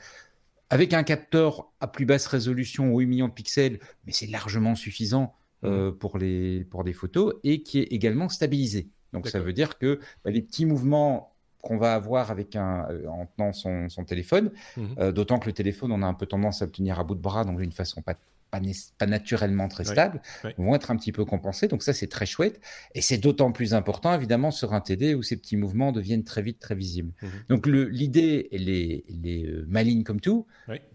[0.69, 5.35] avec un capteur à plus basse résolution, 8 millions de pixels, mais c'est largement suffisant
[5.63, 5.97] euh, mmh.
[5.97, 8.89] pour, les, pour des photos, et qui est également stabilisé.
[9.13, 13.07] Donc ça veut dire que bah, les petits mouvements qu'on va avoir avec un, euh,
[13.07, 14.85] en tenant son, son téléphone, mmh.
[14.99, 17.15] euh, d'autant que le téléphone, on a un peu tendance à le tenir à bout
[17.15, 18.15] de bras, donc d'une façon pas
[18.51, 20.21] pas, naturellement très stables,
[20.57, 21.67] vont être un petit peu compensés.
[21.67, 22.59] Donc ça, c'est très chouette.
[22.95, 26.41] Et c'est d'autant plus important, évidemment, sur un TD où ces petits mouvements deviennent très
[26.41, 27.13] vite très visibles.
[27.21, 27.29] Mhm.
[27.49, 30.45] Donc l'idée, elle est, elle maligne comme tout.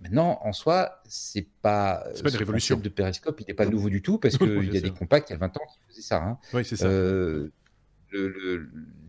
[0.03, 2.77] Maintenant, en soi, c'est pas, pas une révolution.
[2.79, 5.35] de périscope, il n'est pas nouveau du tout parce qu'il y a des compacts il
[5.35, 6.23] y a 20 ans qui faisaient ça.
[6.23, 6.39] Hein.
[6.53, 6.87] Oui, c'est ça.
[6.87, 7.51] Euh,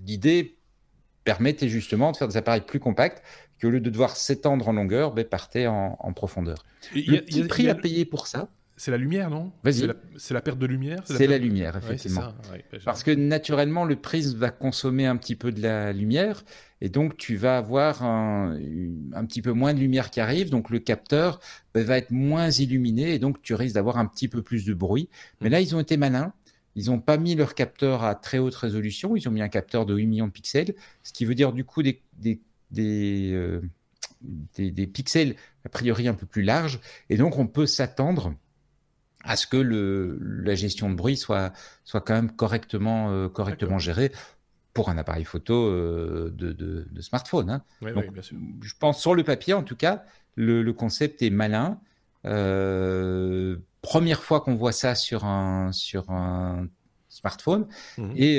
[0.06, 0.58] l'idée
[1.24, 3.22] permettait justement de faire des appareils plus compacts
[3.60, 6.66] qui, au lieu de devoir s'étendre en longueur, ben, partait en, profondeur.
[6.93, 8.49] le petit prix à payer pour ça.
[8.78, 9.53] C'est la lumière, non?
[9.64, 9.89] Vas-y.
[10.18, 12.34] C'est la, perte de lumière C'est la, lumière, effectivement.
[12.51, 16.43] Ben, Parce que naturellement, le prisme va consommer un petit peu de la lumière,
[16.82, 18.60] et donc tu vas avoir un,
[19.14, 21.39] un petit peu moins de lumière qui arrive, donc le capteur
[21.74, 24.74] ben, va être moins illuminé, et donc tu risques d'avoir un petit peu plus de
[24.74, 25.10] bruit.
[25.39, 26.34] Mais là, ils ont été malins.
[26.76, 29.86] Ils n'ont pas mis leur capteur à très haute résolution, ils ont mis un capteur
[29.86, 32.41] de 8 millions de pixels, ce qui veut dire du coup des, des
[32.78, 33.61] euh,
[34.21, 36.80] des, des, pixels a priori un peu plus larges.
[37.09, 38.34] Et donc, on peut s'attendre
[39.23, 41.51] à ce que le, la gestion de bruit soit,
[41.84, 44.11] soit quand même correctement, euh, correctement gérée
[44.73, 47.49] pour un appareil photo euh, de, de, smartphone.
[47.49, 47.63] Hein.
[47.82, 50.03] Je pense sur le papier, en tout cas,
[50.36, 51.80] le, le concept est malin.
[53.82, 56.67] première fois qu'on voit ça sur un, sur un
[57.09, 57.67] smartphone.
[57.97, 58.11] Mmh.
[58.15, 58.38] Et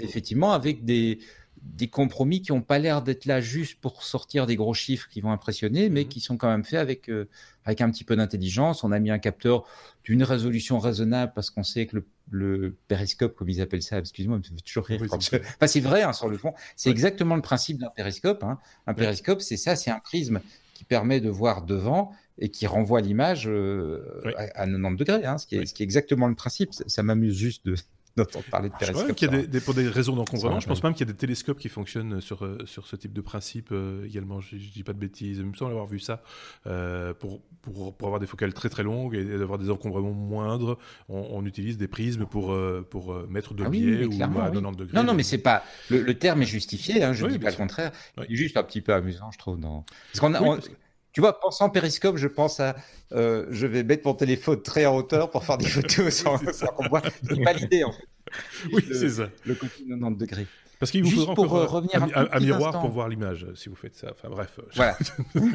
[0.00, 1.18] effectivement, avec des,
[1.62, 5.20] des compromis qui n'ont pas l'air d'être là juste pour sortir des gros chiffres qui
[5.20, 6.08] vont impressionner, mais mhm.
[6.08, 7.28] qui sont quand même faits avec, euh,
[7.64, 8.84] avec un petit peu d'intelligence.
[8.84, 9.64] On a mis un capteur
[10.04, 14.38] d'une résolution raisonnable parce qu'on sait que le, le, périscope, comme ils appellent ça, excuse-moi,
[14.38, 15.00] me fait toujours rire.
[15.08, 16.52] Enfin, c'est vrai, hein, sur le fond.
[16.76, 18.42] C'est exactement le principe d'un périscope.
[18.42, 18.58] Hein.
[18.86, 20.40] Un périscope, c'est ça, c'est un prisme
[20.74, 24.02] qui permet de voir devant et qui renvoie l'image euh,
[24.36, 26.72] à, 90 degrés, hein, ce, qui est, ce, qui est, exactement le principe.
[26.72, 27.76] ça m'amuse juste de,
[28.16, 29.16] d'entendre parler de périscope.
[29.18, 31.18] Je y a des, pour des raisons d'encombrement, je pense même qu'il y a des
[31.18, 34.40] télescopes qui fonctionnent sur, euh, sur ce type de principe euh, également.
[34.40, 36.22] Je, ne dis pas de bêtises, il me semble avoir vu ça.
[36.66, 40.78] Euh, pour, pour, pour, avoir des focales très très longues et, d'avoir des encombrements moindres,
[41.08, 42.56] on, utilise des prismes pour,
[42.90, 44.96] pour mettre de ah biais ou à 90 degrés.
[44.96, 45.64] Non, non, mais c'est pas.
[45.90, 47.92] Le, terme est justifié, hein, je ne dis pas le contraire.
[48.28, 49.58] Il est juste un petit peu amusant, je trouve.
[49.58, 49.84] Dans...
[50.12, 50.58] Parce qu'on a,
[51.12, 52.74] tu vois, pensant périscope, je pense à
[53.12, 56.88] euh, je vais mettre mon téléphone très en hauteur pour faire des photos sans, qu'on
[56.88, 57.02] voit.
[57.28, 58.06] C'est pas l'idée en fait.
[58.72, 59.28] Oui, c'est ça.
[59.44, 60.46] Le côté 90 degrés.
[60.78, 63.76] Parce qu'il vous faudra pour euh, revenir un, un, miroir pour voir l'image si vous
[63.76, 64.08] faites ça.
[64.10, 64.58] Enfin bref.
[64.74, 64.96] Voilà.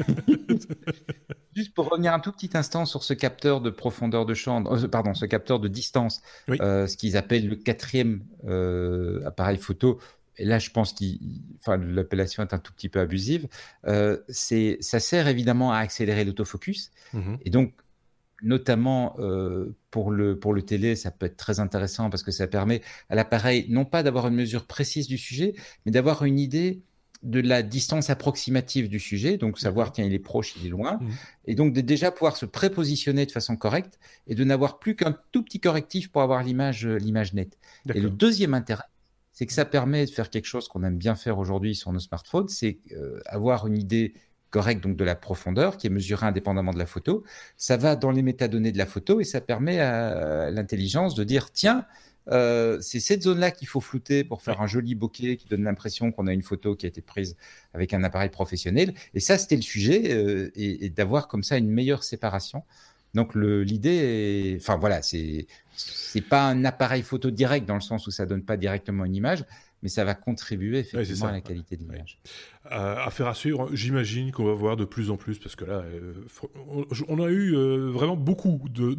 [1.54, 4.86] Juste pour revenir un tout petit instant sur ce capteur de profondeur de champ, euh,
[4.86, 8.22] pardon, ce capteur de distance, ce qu'ils appellent le quatrième
[9.26, 9.98] appareil photo
[10.38, 11.04] et là je pense que
[11.60, 13.48] enfin, l'appellation est un tout petit peu abusive,
[13.86, 16.90] euh, c'est, ça sert évidemment à accélérer l'autofocus.
[17.12, 17.72] Mmh et donc,
[18.42, 22.46] notamment euh, pour, le, pour le télé, ça peut être très intéressant parce que ça
[22.46, 26.82] permet à l'appareil non pas d'avoir une mesure précise du sujet, mais d'avoir une idée
[27.24, 30.98] de la distance approximative du sujet, donc savoir tiens il est proche, il est loin,
[31.00, 31.08] mmh.
[31.46, 35.16] et donc de déjà pouvoir se prépositionner de façon correcte et de n'avoir plus qu'un
[35.32, 37.58] tout petit correctif pour avoir l'image l'image nette.
[37.92, 38.84] Et le deuxième intérêt,
[39.38, 42.00] c'est que ça permet de faire quelque chose qu'on aime bien faire aujourd'hui sur nos
[42.00, 42.80] smartphones, c'est
[43.26, 44.14] avoir une idée
[44.50, 47.22] correcte donc de la profondeur qui est mesurée indépendamment de la photo.
[47.56, 51.52] Ça va dans les métadonnées de la photo et ça permet à l'intelligence de dire
[51.52, 51.86] tiens,
[52.30, 56.12] euh, c'est cette zone-là qu'il faut flouter pour faire un joli bokeh qui donne l'impression
[56.12, 57.36] qu'on a une photo qui a été prise
[57.72, 58.92] avec un appareil professionnel.
[59.14, 62.64] Et ça, c'était le sujet, euh, et, d'avoir comme ça une meilleure séparation.
[63.14, 65.46] Donc l'idée, enfin voilà, c'est
[65.76, 69.14] c'est pas un appareil photo direct dans le sens où ça donne pas directement une
[69.14, 69.44] image,
[69.82, 72.18] mais ça va contribuer effectivement à la qualité de l'image.
[72.70, 75.84] Euh, affaire à suivre, j'imagine qu'on va voir de plus en plus, parce que là,
[75.86, 76.12] euh,
[77.08, 78.94] on, a eu euh, vraiment beaucoup de,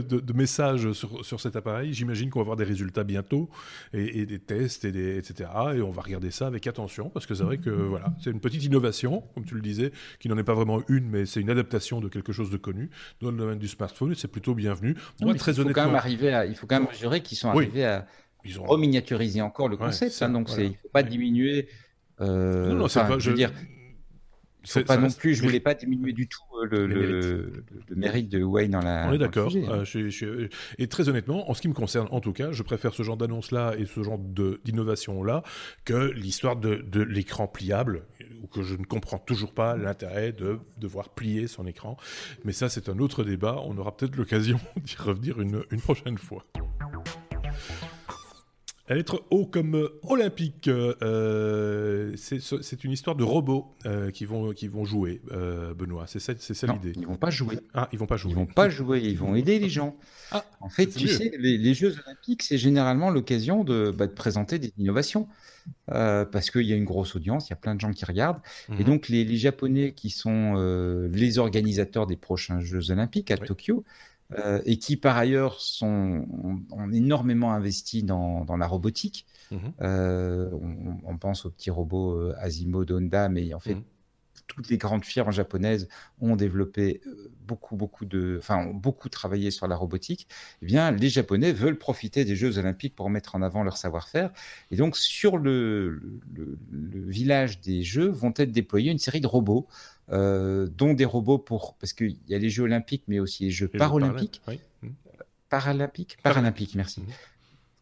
[0.00, 1.92] de, messages sur, sur, cet appareil.
[1.92, 3.50] J'imagine qu'on va voir des résultats bientôt,
[3.92, 5.50] et, des tests, et des, etc.
[5.74, 8.40] Et on va regarder ça avec attention, parce que c'est vrai que voilà, c'est une
[8.40, 11.50] petite innovation, comme tu le disais, qui n'en est pas vraiment une, mais c'est une
[11.50, 14.96] adaptation de quelque chose de connu dans le domaine du smartphone, et c'est plutôt bienvenu.
[15.20, 17.36] Moi, très il faut honnêtement, quand même arriver à, il faut quand même mesurer qu'ils
[17.36, 18.06] sont arrivés à
[18.44, 20.20] ils ont reminiaturiser encore le concept.
[20.22, 21.68] Hein, donc, il ne faut pas diminuer.
[22.20, 23.52] Euh, non, non, pas, je veux dire.
[24.86, 28.28] pas non plus, je voulais pas diminuer du tout euh, le, le, mérite.
[28.28, 29.08] de Wayne dans la.
[29.08, 29.50] On est d'accord.
[29.56, 29.84] Hein.
[29.96, 33.02] Euh, et très honnêtement, en ce qui me concerne, en tout cas, je préfère ce
[33.02, 35.42] genre d'annonce-là et ce genre d'innovation-là
[35.84, 38.04] que l'histoire de, de l'écran pliable,
[38.42, 41.96] ou que je ne comprends toujours pas l'intérêt de devoir plier son écran.
[42.44, 43.62] Mais ça, c'est un autre débat.
[43.64, 46.44] On aura peut-être l'occasion d'y revenir une, une prochaine fois.
[48.90, 54.66] Être haut comme euh, olympique, euh, c'est une histoire de robots euh, qui, vont, qui
[54.66, 55.22] vont jouer,
[55.78, 56.06] Benoît.
[56.08, 56.98] C'est ça, ça l'idée.
[56.98, 57.60] Ils vont pas jouer.
[57.72, 58.32] Ah, ils vont pas jouer.
[58.32, 59.00] Ils vont pas jouer.
[59.04, 59.96] Ils vont aider les gens.
[60.32, 64.58] Ah, en fait, tu sais, les, Jeux olympiques, c'est généralement l'occasion de, bah, de, présenter
[64.58, 65.28] des innovations.
[65.86, 68.40] parce qu'il y a une grosse audience, il y a plein de gens qui regardent.
[68.70, 68.84] Et mhm.
[68.84, 70.54] donc, les, les, Japonais qui sont
[71.12, 73.84] les organisateurs des prochains Jeux olympiques à Tokyo,
[74.38, 76.26] euh, et qui par ailleurs sont,
[76.70, 79.26] ont, énormément investi dans, dans la robotique.
[79.50, 79.72] Mhm.
[79.80, 80.50] Euh,
[81.04, 83.82] on, pense aux petits robots euh, Asimo, Donda, mais en fait, mhm.
[84.46, 85.88] toutes les grandes firmes japonaises
[86.20, 87.00] ont développé
[87.44, 90.28] beaucoup, beaucoup de, enfin, ont beaucoup travaillé sur la robotique.
[90.62, 94.30] Eh bien, les Japonais veulent profiter des Jeux Olympiques pour mettre en avant leur savoir-faire.
[94.70, 96.00] Et donc, sur le,
[96.32, 99.66] le, le, village des Jeux vont être déployés une série de robots
[100.12, 101.74] euh, dont des robots pour.
[101.74, 104.42] Parce qu'il y a les Jeux Olympiques, mais aussi les Jeux Paralympiques.
[105.48, 106.16] Paralympiques?
[106.22, 107.00] Paralympiques, merci.
[107.00, 107.06] Mhm.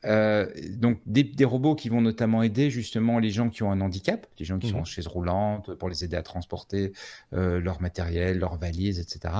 [0.05, 4.29] Euh, donc des, robots qui vont notamment aider justement les gens qui ont un handicap,
[4.39, 6.93] les gens qui sont en chaise roulante, pour les aider à transporter
[7.33, 9.35] euh, leur matériel, leurs valises, etc.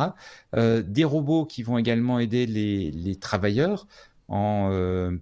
[0.57, 3.87] des robots qui vont également aider les, les travailleurs
[4.27, 5.17] en,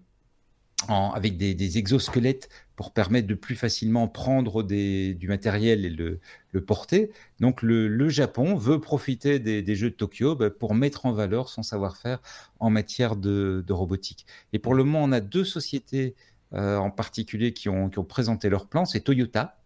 [0.89, 5.91] en, avec des, des, exosquelettes pour permettre de plus facilement prendre des, du matériel et
[5.91, 6.21] le,
[6.53, 7.11] le porter.
[7.41, 11.13] Donc le, le, Japon veut profiter des, des Jeux de Tokyo bah, pour mettre en
[11.13, 12.21] valeur son savoir-faire
[12.61, 14.27] en matière de, de, robotique.
[14.53, 16.15] Et pour le moment, on a deux sociétés
[16.53, 18.85] euh, en particulier qui ont, qui ont, présenté leur plan.
[18.85, 19.59] C'est Toyota.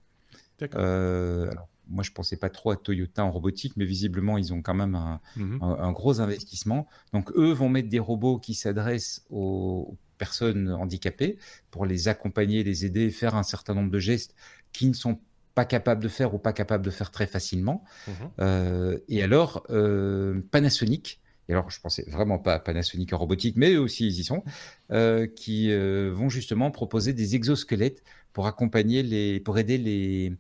[0.75, 1.51] Euh,
[1.89, 4.95] moi, je pensais pas trop à Toyota en robotique, mais visiblement, ils ont quand même
[4.95, 5.59] un, mhm.
[5.63, 6.87] un, un gros investissement.
[7.13, 11.39] Donc, eux vont mettre des robots qui s'adressent aux personnes handicapées
[11.71, 14.35] pour les accompagner, les aider, faire un certain nombre de gestes
[14.73, 15.19] qui ne sont
[15.55, 17.83] pas capables de faire ou pas capables de faire très facilement.
[18.07, 18.15] Mhm.
[18.41, 23.57] Euh, et alors, euh, Panasonic, et alors je pensais vraiment pas à Panasonic en robotique,
[23.57, 24.45] mais eux aussi ils y sont,
[24.93, 28.03] euh, qui vont justement proposer des exosquelettes
[28.35, 30.37] pour accompagner les, pour aider les,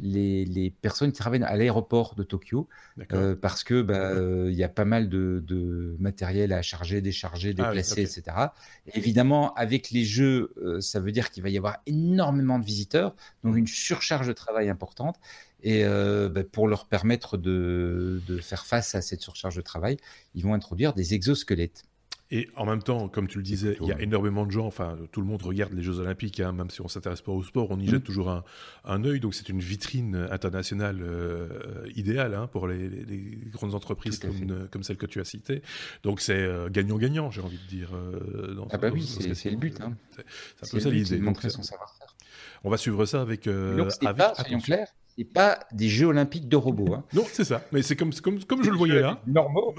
[0.00, 2.68] les, personnes qui travaillent à l'aéroport de Tokyo
[3.12, 7.50] euh, parce que bah, euh, il y a pas mal de, matériel à charger, décharger,
[7.58, 8.24] ah déplacer, etc.
[8.94, 13.14] évidemment, avec les jeux, euh, ça veut dire qu'il va y avoir énormément de visiteurs,
[13.44, 15.16] donc une surcharge de travail importante.
[15.62, 19.98] Et bah, pour leur permettre de, de faire face à cette surcharge de travail,
[20.34, 21.84] ils vont introduire des exosquelettes.
[22.32, 24.96] Et en même temps, comme tu le disais, il y a énormément de gens, enfin,
[25.10, 27.42] tout le monde regarde les Jeux Olympiques, hein, même si on ne s'intéresse pas au
[27.42, 27.90] sport, on y mm.
[27.90, 28.44] jette toujours un,
[28.84, 29.18] un œil.
[29.18, 31.48] Donc, c'est une vitrine internationale euh,
[31.96, 32.88] idéale hein, pour les,
[33.52, 35.62] grandes entreprises comme, comme, celle que tu as citée.
[36.04, 37.90] Donc, c'est euh, gagnant-gagnant, j'ai envie de dire.
[37.94, 39.80] Euh, dans, ah, bah oui, c'est le but.
[39.80, 39.96] Hein.
[40.14, 41.20] C'est un peu ça l'idée.
[42.62, 43.48] On va suivre ça avec.
[43.48, 44.88] Donc, avec pas, clairs,
[45.20, 46.94] c'est pas des Jeux Olympiques de robots.
[46.94, 47.04] Hein.
[47.12, 47.60] Non, c'est ça.
[47.72, 49.20] Mais c'est comme, comme, comme je le voyais là.
[49.26, 49.74] Normaux.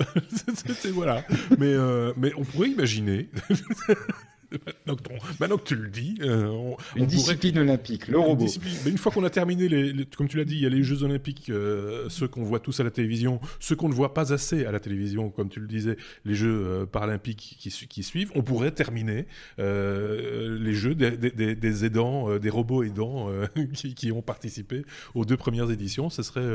[0.94, 1.24] voilà.
[1.58, 3.28] Mais, euh, mais on pourrait imaginer
[5.40, 8.48] maintenant, que, tu le dis, euh, une discipline olympique, le robot.
[8.86, 11.04] une fois qu'on a terminé, les, comme tu l'as dit, il y a les Jeux
[11.04, 14.66] olympiques, euh, ceux qu'on voit tous à la télévision, ceux qu'on ne voit pas assez
[14.66, 18.32] à la télévision, comme tu le disais, les Jeux euh, paralympiques qui, qui, suivent.
[18.36, 19.26] On pourrait terminer
[19.58, 23.30] les jeux, des, aidants, des robots aidants
[23.74, 24.84] qui, ont participé
[25.16, 26.10] aux deux premières éditions.
[26.10, 26.46] Ce serait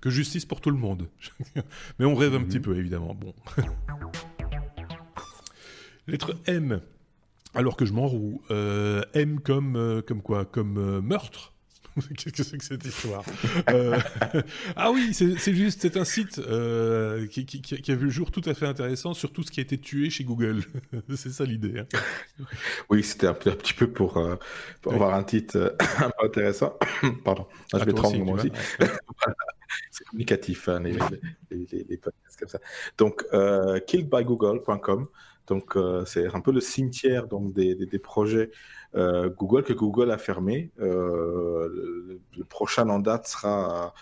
[0.00, 1.08] que justice pour tout le monde.
[1.98, 2.64] Mais on rêve un petit mhm.
[2.64, 3.14] peu, évidemment.
[3.14, 3.34] Bon.
[6.06, 6.80] Lettre M.
[7.58, 8.40] Alors que je m'enroue.
[8.50, 10.44] M comme, comme quoi?
[10.44, 11.52] Comme meurtre?
[12.16, 13.24] Qu'est-ce que c'est que cette histoire?
[13.70, 13.98] Euh,
[14.76, 18.54] Ah oui, c'est juste, c'est un site euh, qui, a vu le jour tout à
[18.54, 20.62] fait intéressant sur tout ce qui a été tué chez Google.
[21.16, 21.80] c'est ça l'idée.
[21.80, 22.44] Hein.
[22.90, 24.36] Oui, c'était un, petit peu pour, euh,
[24.86, 26.78] avoir un titre un peu intéressant.
[27.24, 28.52] Pardon, je vais prendre moi aussi.
[29.90, 30.94] c'est communicatif, hein, les,
[31.96, 32.60] podcasts comme ça.
[32.96, 33.24] Donc,
[33.86, 35.08] killedbygoogle.com.
[35.48, 35.76] Donc,
[36.06, 38.50] c'est un peu le cimetière donc, des, des projets
[38.94, 40.70] euh, Google que Google a fermé.
[40.80, 43.92] Euh, le, prochain en date sera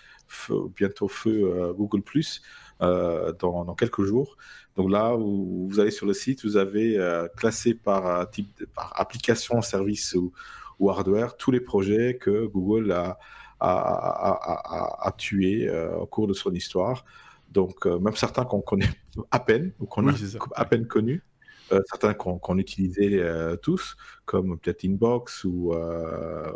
[0.76, 2.42] bientôt feu euh, Google Plus
[2.80, 4.36] dans, quelques jours.
[4.76, 6.98] Donc là, vous, vous allez sur le site, vous avez
[7.36, 13.18] classé par type, par application, service ou, hardware tous les projets que Google a,
[13.60, 17.04] a, tués au cours de son histoire.
[17.50, 18.90] Donc, même certains qu'on connaît
[19.30, 20.12] à peine, ou qu'on a
[20.54, 21.35] à peine connus, euh,
[21.68, 26.50] certains qu'on utilisait euh, tous, comme peut-être Inbox ou, euh,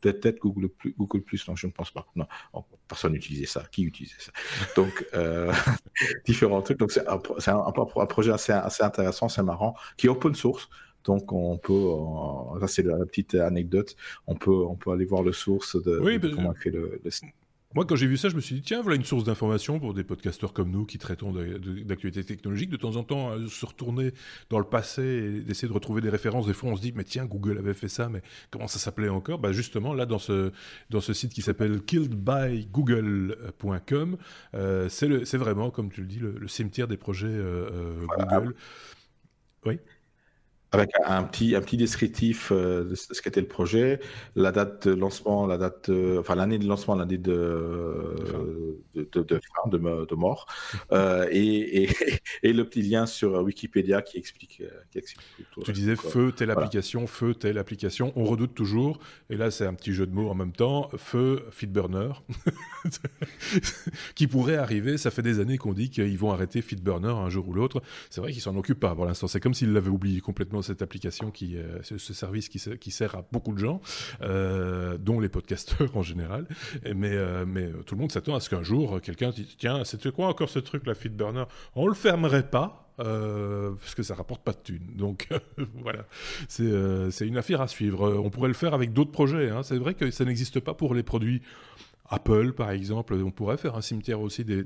[0.00, 1.46] peut-être Google Plus, Google Plus.
[1.48, 2.06] Non, je ne pense pas.
[2.16, 2.26] Non,
[2.88, 3.64] personne n'utilisait ça.
[3.70, 4.32] Qui utilisait ça?
[4.76, 5.06] Donc,
[6.26, 6.78] différents trucs.
[6.78, 10.68] Donc, c'est un, un, projet assez, assez intéressant, c'est marrant, qui est open source.
[11.04, 13.96] Donc on peut, ça c'est la petite anecdote,
[14.28, 15.98] on peut, on peut aller voir le source de,
[16.34, 17.10] comment on fait le, le,
[17.74, 19.94] moi, quand j'ai vu ça, je me suis dit, tiens, voilà une source d'information pour
[19.94, 22.70] des podcasteurs comme nous qui traitons d'actualités technologiques.
[22.70, 24.12] De temps en temps, se retourner
[24.50, 26.46] dans le passé et d'essayer de retrouver des références.
[26.46, 29.08] Des fois, on se dit, mais tiens, Google avait fait ça, mais comment ça s'appelait
[29.08, 29.38] encore?
[29.38, 30.50] Bah, Justement, là, dans ce,
[30.90, 34.16] dans ce site qui s'appelle killedbygoogle.com,
[34.54, 38.54] euh, c'est vraiment, comme tu le dis, le, cimetière des projets euh, euh, Google.
[39.64, 39.78] Oui?
[40.72, 44.00] Avec un petit, un petit descriptif euh, de ce qu'était le projet,
[44.34, 50.06] la date de lancement, la date, enfin l'année de lancement, l'année de, de, de, de,
[50.06, 50.46] de, mort,
[50.92, 51.88] euh, et, et,
[52.42, 55.60] et, le petit lien sur Wikipédia qui explique, qui explique tout.
[55.62, 58.98] Tu disais feu telle application, feu telle application, on redoute toujours,
[59.28, 62.12] et là c'est un petit jeu de mots en même temps, feu Feedburner,
[64.14, 67.46] qui pourrait arriver, ça fait des années qu'on dit qu'ils vont arrêter Feedburner un jour
[67.48, 70.20] ou l'autre, c'est vrai qu'ils s'en occupent pas pour l'instant, c'est comme s'ils l'avaient oublié
[70.20, 73.80] complètement cette application, qui, euh, ce service qui, sert à beaucoup de gens,
[74.22, 76.46] euh, dont les podcasteurs en général.
[76.94, 80.10] Mais, euh, mais tout le monde s'attend à ce qu'un jour, quelqu'un dise Tiens, c'était
[80.10, 81.44] quoi encore ce truc, la Feedburner
[81.74, 84.92] On le fermerait pas parce que ça rapporte pas de thunes.
[84.94, 85.28] Donc
[85.82, 86.06] voilà,
[86.46, 88.12] c'est une affaire à suivre.
[88.22, 89.50] On pourrait le faire avec d'autres projets.
[89.50, 89.64] Hein.
[89.64, 91.42] C'est vrai que ça n'existe pas pour les produits
[92.12, 94.62] Apple, par exemple, on pourrait faire un cimetière aussi des,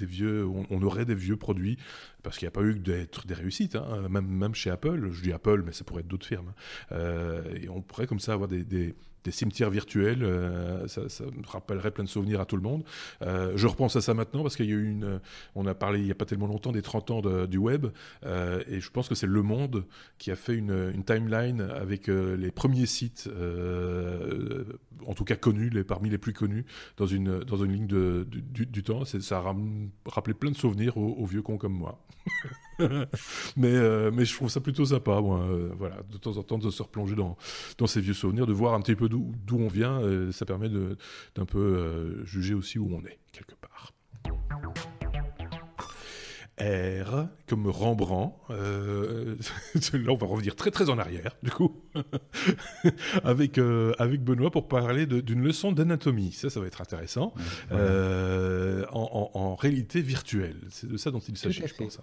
[0.00, 1.78] vieux, on, aurait des vieux produits,
[2.22, 4.08] parce qu'il n'y a pas eu d'être des réussites, hein.
[4.10, 6.92] même, même chez Apple, je dis Apple, mais ça pourrait être d'autres firmes, hein.
[6.92, 8.94] euh, et on pourrait comme ça avoir des,
[9.24, 12.84] des cimetières virtuels, euh, ça, me rappellerait plein de souvenirs à tout le monde.
[13.22, 15.20] Euh, je repense à ça maintenant parce qu'il y a eu une,
[15.54, 17.86] on a parlé il n'y a pas tellement longtemps des 30 ans du web,
[18.24, 19.84] euh, et je pense que c'est Le Monde
[20.18, 23.28] qui a fait une, timeline avec les premiers sites,
[25.06, 26.64] en tout cas connus, parmi les plus connus,
[26.96, 29.04] dans une, dans une ligne de, du, temps.
[29.04, 29.54] Ça a
[30.06, 31.98] rappelé plein de souvenirs aux, vieux cons comme moi.
[33.56, 35.44] mais, mais je trouve ça plutôt sympa, moi,
[35.76, 37.36] voilà, de temps en temps de se replonger dans,
[37.78, 40.68] dans ces vieux souvenirs, de voir un petit peu d'où on vient, euh, ça permet
[40.68, 43.92] d'un peu euh, juger aussi où on est, quelque part.
[46.60, 48.36] R, comme Rembrandt.
[48.50, 49.36] Euh,
[49.94, 51.82] là, on va revenir très très en arrière, du coup,
[53.24, 53.58] avec,
[53.98, 56.32] avec Benoît pour parler d'une leçon d'anatomie.
[56.32, 57.34] Ça, ça va être intéressant.
[57.70, 60.60] en, réalité virtuelle.
[60.70, 61.98] C'est de ça dont il s'agit, je pense.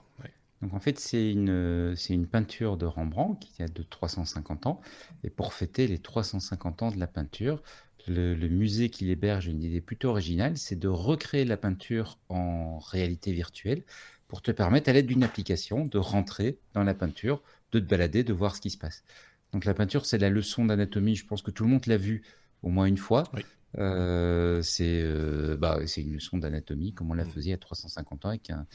[0.62, 4.82] Donc en fait, c'est une, peinture de Rembrandt qui a de 350 ans.
[5.24, 7.62] Et pour fêter les 350 ans de la peinture,
[8.08, 12.80] le, musée qui l'héberge a une idée plutôt originale, c'est de recréer la peinture en
[12.80, 13.84] réalité virtuelle
[14.28, 17.42] pour te permettre, à l'aide d'une application, de rentrer dans la peinture,
[17.72, 19.04] de te balader, de voir ce qui se passe.
[19.54, 21.16] Donc la peinture, c'est la leçon d'anatomie.
[21.16, 22.22] Je pense que tout le monde l'a vu
[22.62, 23.24] au moins une fois.
[23.78, 27.32] Euh, c'est euh, bah, une leçon d'anatomie comme on la mmh.
[27.32, 28.66] faisait à 350 ans avec un,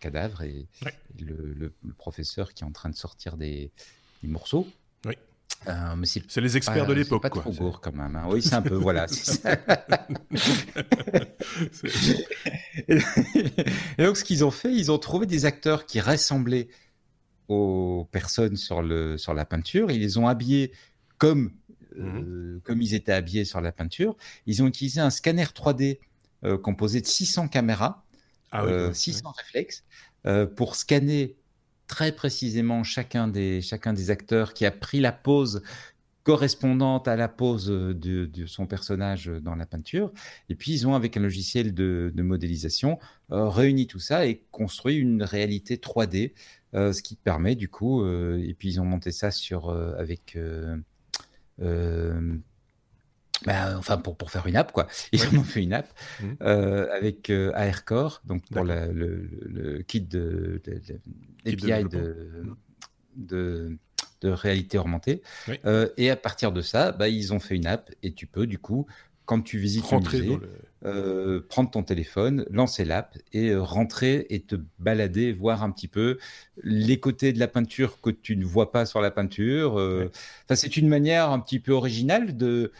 [0.00, 0.66] cadavre et,
[1.20, 3.70] le, professeur qui est en train de sortir des,
[4.22, 4.66] morceaux.
[5.04, 5.12] Oui.
[5.66, 7.22] Euh, c'est les experts de l'époque.
[7.22, 8.16] Pas trop gourd quand même.
[8.16, 8.26] Hein.
[8.28, 9.06] Oui, c'est un peu, voilà.
[13.98, 16.68] et donc, ce qu'ils ont fait, ils ont trouvé des acteurs qui ressemblaient
[17.48, 19.90] aux personnes sur, le, sur la peinture.
[19.90, 20.72] Ils les ont habillés
[21.18, 21.50] comme
[21.98, 24.16] Mmh euh, comme ils étaient habillés sur la peinture.
[24.46, 25.98] Ils ont utilisé un scanner 3D
[26.44, 28.04] euh, composé de 600 caméras,
[28.92, 29.84] 600 ah réflexes,
[30.26, 31.36] euh, pour scanner
[31.86, 35.62] très précisément chacun des, chacun des acteurs qui a pris la pose
[36.24, 40.12] correspondante à la pose de, son personnage dans la peinture.
[40.50, 42.98] Et puis, ils ont, avec un logiciel de, modélisation,
[43.30, 46.34] réuni tout ça et construit une réalité 3D,
[46.74, 50.36] ce qui permet, du coup, et puis ils ont monté ça sur, avec
[53.46, 54.88] bah, enfin, pour, pour faire une app, quoi.
[55.12, 55.88] Ils ont fait une app
[56.20, 56.26] mmh.
[56.42, 60.80] euh, avec euh, AirCore, donc pour le, le, kit de, de,
[61.44, 62.56] de,
[63.16, 63.78] de,
[64.20, 65.22] de, réalité augmentée.
[65.64, 68.46] Euh, et à partir de ça, bah, ils ont fait une app et tu peux,
[68.46, 68.86] du coup,
[69.24, 70.38] quand tu visites un musée,
[71.48, 76.18] prendre ton téléphone, lancer l'app et rentrer et te balader, voir un petit peu
[76.62, 79.74] les côtés de la peinture que tu ne vois pas sur la peinture.
[79.74, 82.72] Enfin, c'est une manière un petit peu originale de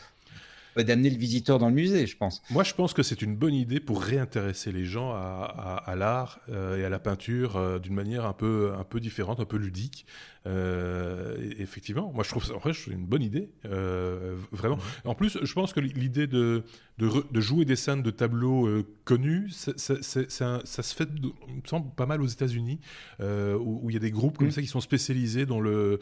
[0.85, 2.43] d'amener le visiteur dans le musée, je pense.
[2.51, 6.79] Moi, je pense que c'est une bonne idée pour réintéresser les gens à, l'art euh,
[6.79, 10.07] et à la peinture euh, d'une manière un peu, un peu différente, un peu ludique.
[10.49, 14.79] Euh, effectivement, moi je trouve ça en c'est une bonne idée, euh, vraiment.
[15.05, 16.65] En plus, je pense que l'idée de,
[16.99, 22.23] de, jouer des scènes de tableaux euh, connus, ça, se fait, me semble, pas mal
[22.23, 22.81] aux États-Unis,
[23.21, 24.53] où, il y a des groupes comme mm.
[24.53, 26.01] ça qui sont spécialisés dans le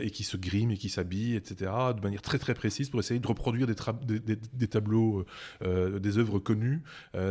[0.00, 3.20] et qui se griment et qui s'habillent, etc., de manière très très précise pour essayer
[3.20, 5.24] de reproduire des, des, tableaux,
[5.62, 6.82] des œuvres connues.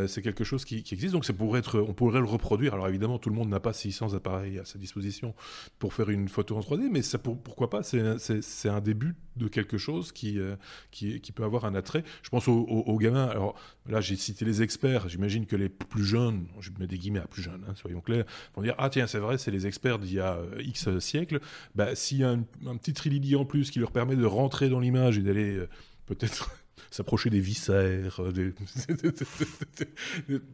[0.06, 1.24] c'est quelque chose qui, qui, existe, donc
[1.56, 2.74] être, on pourrait le reproduire.
[2.74, 5.34] Alors évidemment, tout le monde n'a pas 600 appareils à sa disposition
[5.78, 9.78] pour faire une photo en 3D, mais ça, pourquoi pas C'est un début de quelque
[9.78, 10.56] chose qui, euh,
[10.90, 12.04] qui, peut avoir un attrait.
[12.22, 13.26] Je pense aux, gamins.
[13.26, 13.54] Alors
[13.88, 15.08] là, j'ai cité les experts.
[15.08, 18.24] J'imagine que les plus jeunes, je mets des guillemets à plus jeunes, hein, soyons clairs,
[18.54, 21.40] vont dire Ah, tiens, c'est vrai, c'est les experts d'il y a euh, X siècles.
[21.74, 24.80] Bah, S'il y a un, petit trilili en plus qui leur permet de rentrer dans
[24.80, 25.68] l'image et d'aller euh,
[26.06, 26.50] peut-être
[26.90, 28.20] s'approcher des viscères,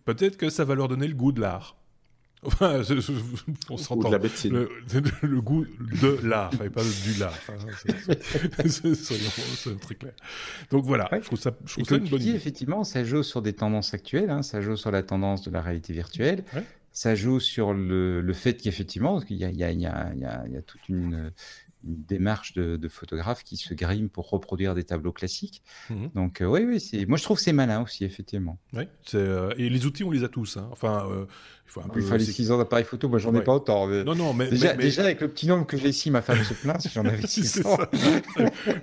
[0.04, 1.76] peut-être que ça va leur donner le goût de l'art.
[2.46, 2.82] Enfin,
[3.70, 4.10] on s'entend.
[4.10, 4.68] Le,
[5.22, 5.66] le, goût
[6.00, 7.34] de l'art, et pas du lard.
[7.48, 7.56] Hein,
[8.64, 10.12] c'est très clair.
[10.70, 12.34] Donc voilà, je trouve ça, je trouve ça une bonne idée.
[12.34, 15.60] Effectivement, ça joue sur des tendances actuelles, hein, ça joue sur la tendance de la
[15.60, 16.44] réalité virtuelle,
[16.92, 19.86] ça joue sur le, le fait qu'effectivement, il y a, il y, a, il y,
[19.86, 20.12] a,
[20.46, 21.32] il y a toute une
[21.86, 25.62] une démarche de, photographe qui se grime pour reproduire des tableaux classiques.
[25.90, 26.10] Mhm.
[26.14, 27.06] Donc euh, oui, oui.
[27.06, 28.58] Moi je trouve c'est malin aussi effectivement.
[29.14, 30.56] Euh, et les outils on les a tous.
[30.56, 30.68] Hein.
[30.70, 31.26] Enfin, euh,
[31.66, 32.00] il faut un peu.
[32.00, 33.88] Il fallait 6 ans d'appareil photo, moi j'en ai pas autant.
[33.88, 36.54] Non, non, mais déjà, déjà, avec le petit nombre que j'ai ici, ma femme se
[36.54, 37.76] plaint si j'en avais 600.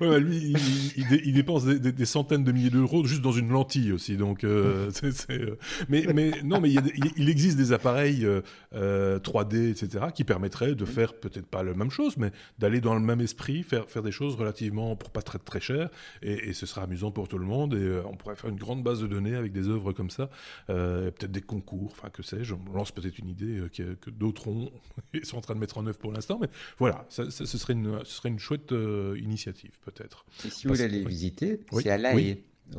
[0.02, 0.54] ouais, lui,
[0.98, 4.18] il, dépense des, centaines de milliers d'euros juste dans une lentille aussi.
[4.18, 4.44] Donc,
[5.90, 8.28] mais, mais non, mais il, existe des appareils
[8.74, 13.00] 3D, etc., qui permettraient de faire peut-être pas la même chose, mais d'aller dans le
[13.00, 15.90] même esprit, faire, faire des choses relativement pour pas très très cher,
[16.22, 17.74] et, ce sera amusant pour tout le monde.
[17.74, 20.30] Et euh, on pourrait faire une grande base de données avec des œuvres comme ça,
[20.70, 22.54] euh, peut-être des concours, enfin que sais-je.
[22.74, 24.72] Lance peut-être une idée euh, que, d'autres ont
[25.14, 27.74] et sont en train de mettre en œuvre pour l'instant, mais voilà, ça, ce serait
[27.74, 28.74] une ce serait une chouette
[29.18, 30.26] initiative peut-être.
[30.38, 32.14] si vous voulez aller visiter, c'est à La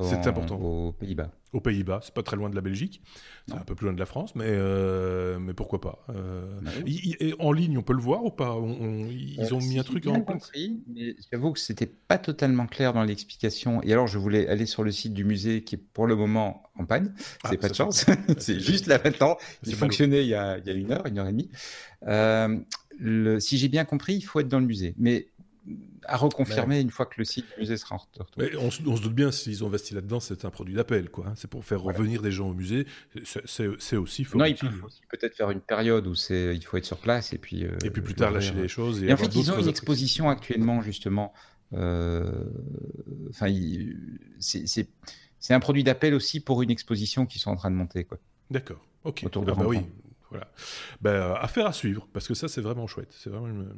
[0.03, 0.57] c'est important.
[0.57, 1.31] Aux Pays-Bas.
[1.53, 3.01] Aux Pays-Bas, c'est pas très loin de la Belgique,
[3.47, 6.05] c'est un peu plus loin de la France, mais, euh, mais pourquoi pas.
[6.09, 6.71] Euh, bah
[7.39, 8.59] en ligne, on peut le voir ou pas?
[8.59, 12.93] Ils euh, ont mis un truc en compris, mais j'avoue que c'était pas totalement clair
[12.93, 13.83] dans l'explication.
[13.83, 16.65] Et alors, je voulais aller sur le site du musée qui est pour le moment
[16.77, 17.15] en panne.
[17.45, 18.05] Ah, c'est pas de chance.
[18.39, 19.37] c'est juste là maintenant.
[19.65, 21.51] Il fonctionnait il y, a, il y, a, une heure, une heure et demie.
[22.97, 24.95] Le, si j'ai bien compris, il faut être dans le musée.
[24.99, 25.29] Mais
[26.07, 28.01] à reconfirmer une fois que le site du musée sera en
[28.37, 31.11] Mais on, se doute bien, s'ils ont investi là-dedans, c'est un produit d'appel.
[31.11, 31.29] quoi.
[31.29, 31.33] Hein.
[31.37, 32.87] C'est pour faire revenir des gens au musée.
[33.25, 34.67] C'est aussi Non, il faut
[35.11, 37.65] peut-être faire une période où il faut être sur place et puis...
[37.65, 39.03] Euh, et puis plus tard lâcher les choses.
[39.03, 41.33] Et, en fait, ils ont une exposition actuellement, justement.
[41.73, 42.45] Euh,
[43.31, 43.47] enfin,
[44.39, 48.07] c'est un produit d'appel aussi pour une exposition qu'ils sont en train de monter.
[48.51, 48.85] D'accord.
[49.05, 49.23] Ok.
[49.25, 49.81] Autour de ah bah oui.
[50.31, 50.51] Voilà.
[51.01, 53.13] Ben, affaire à suivre, parce que ça, c'est vraiment chouette.
[53.13, 53.73] C'est vraiment une...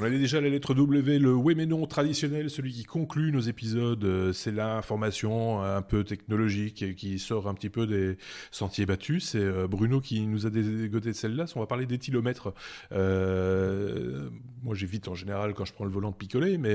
[0.00, 3.40] On avait déjà la lettre W, le oui mais non traditionnel, celui qui conclut nos
[3.40, 4.02] épisodes.
[4.02, 8.16] Euh, c'est l'information un peu technologique et qui sort un petit peu des
[8.50, 9.28] sentiers battus.
[9.28, 11.44] C'est euh, Bruno qui nous a dégoté de celle-là.
[11.54, 12.54] On va parler d'éthylomètre.
[12.92, 14.30] Euh,
[14.62, 16.74] moi, j'évite en général quand je prends le volant de picoler, mais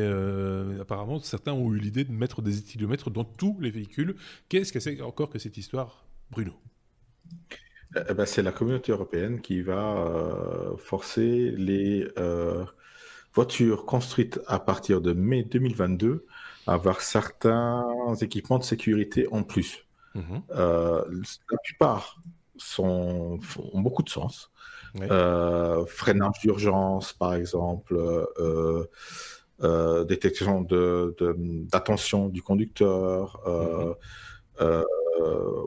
[0.80, 4.16] apparemment, certains ont eu l'idée de mettre des éthylomètres dans tous les véhicules.
[4.50, 6.54] Qu'est-ce que c'est encore que cette histoire, Bruno?
[8.08, 12.08] Eh ben, c'est la communauté européenne qui va forcer les
[13.36, 16.26] voitures construites à partir de mai 2022
[16.68, 19.86] avoir certains équipements de sécurité en plus.
[20.16, 20.42] Mhm.
[20.52, 21.04] Euh,
[21.52, 22.22] la plupart
[22.58, 23.40] sont,
[23.74, 24.52] ont beaucoup de sens.
[25.02, 27.98] Euh, freinage d'urgence, par exemple,
[28.40, 28.86] euh,
[30.06, 33.42] détection d'attention de, du conducteur,
[34.60, 34.84] mhm.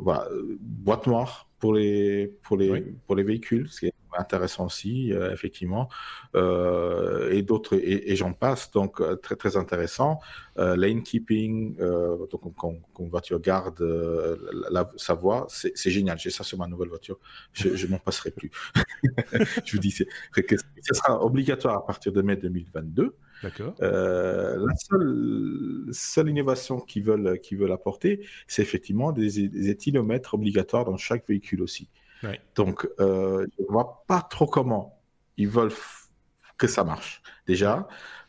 [0.00, 0.26] voilà,
[0.60, 5.88] boîte noire pour les, pour les, pour les véhicules, c'est intéressant aussi, euh, effectivement,
[6.34, 10.20] euh, et d'autres, et, j'en passe, donc euh, très très intéressant.
[10.56, 13.80] lane keeping, donc quand, une voiture garde
[14.70, 16.18] la, sa voie, c'est génial.
[16.18, 17.18] J'ai ça sur ma nouvelle voiture,
[17.52, 18.50] je, je m'en passerai plus.
[19.64, 20.08] je vous dis, c'est
[20.92, 23.14] sera obligatoire à partir de mai 2022.
[23.42, 23.74] D'accord.
[23.80, 30.84] la seule, seule innovation qu'ils veulent, qu'ils veulent apporter, c'est effectivement des, des éthylomètres obligatoires
[30.84, 31.88] dans chaque véhicule aussi.
[32.54, 35.00] Donc, euh, je ne vois pas trop comment
[35.36, 35.72] ils veulent
[36.56, 37.22] que ça marche.
[37.46, 37.86] Déjà,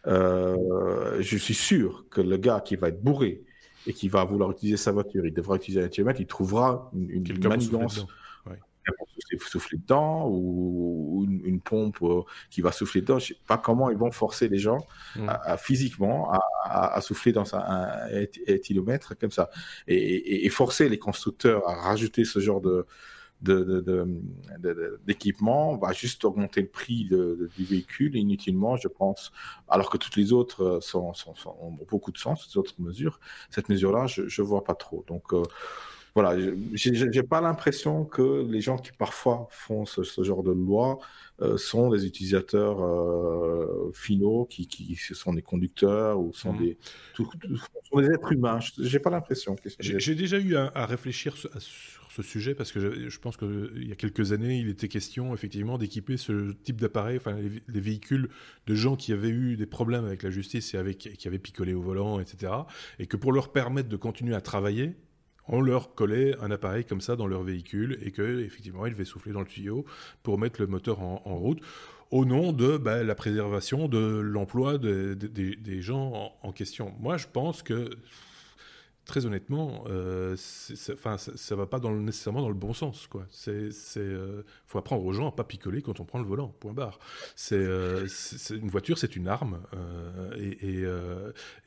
[0.08, 3.44] euh, je suis sûr que le gars qui va être bourré
[3.88, 7.10] et qui va vouloir utiliser sa voiture, il devra utiliser un kilomètre, il trouvera une,
[7.10, 8.06] une manigance
[8.88, 13.20] souffler, souffler dedans ou, une, pompe euh, qui va souffler dedans.
[13.20, 14.80] Je ne sais pas comment ils vont forcer les gens
[15.16, 15.30] mm.
[15.30, 16.32] à, physiquement
[16.64, 18.08] à, souffler dans un,
[18.48, 19.50] éthylomètre comme ça
[19.88, 22.86] et, forcer les constructeurs à rajouter ce genre de,
[25.06, 29.32] d'équipement va juste augmenter le prix du véhicule inutilement, je pense,
[29.68, 31.14] alors que toutes les autres euh, sont,
[31.62, 33.20] ont beaucoup de sens, ces autres mesures.
[33.50, 35.06] Cette mesure-là, je ne vois pas trop.
[35.08, 35.44] Donc, euh,
[36.16, 36.38] voilà,
[36.74, 41.00] j'ai pas l'impression que les gens qui parfois font ce, genre de loi
[41.42, 46.60] euh, sont des utilisateurs euh, finaux, qui, qui, sont des conducteurs ou sont, mmh.
[46.60, 46.78] des,
[47.16, 48.60] sont des êtres humains.
[48.80, 49.56] J'ai pas l'impression.
[49.80, 53.96] J'ai déjà eu à, réfléchir sur ce sujet parce que je, pense qu'il y a
[53.96, 57.38] quelques années, il était question effectivement d'équiper ce type d'appareil, enfin
[57.68, 58.30] les, véhicules
[58.66, 61.74] de gens qui avaient eu des problèmes avec la justice et avec, qui avaient picolé
[61.74, 62.52] au volant, etc.
[62.98, 64.96] Et que pour leur permettre de continuer à travailler,
[65.50, 69.06] on leur collait un appareil comme ça dans leur véhicule et que effectivement ils devaient
[69.06, 69.86] souffler dans le tuyau
[70.24, 71.60] pour mettre le moteur en, route
[72.12, 76.94] au nom de bah, la préservation de l'emploi des gens en, question.
[77.00, 77.90] Moi, je pense que
[79.10, 83.08] très honnêtement, euh, ça, va pas nécessairement dans le bon sens.
[83.08, 83.26] Quoi.
[83.48, 86.50] Euh, faut apprendre aux gens à pas picoler quand on prend le volant.
[86.60, 87.00] Point barre.
[87.36, 88.08] C'est, euh,
[88.52, 89.62] une voiture, c'est une arme,
[90.38, 90.84] et,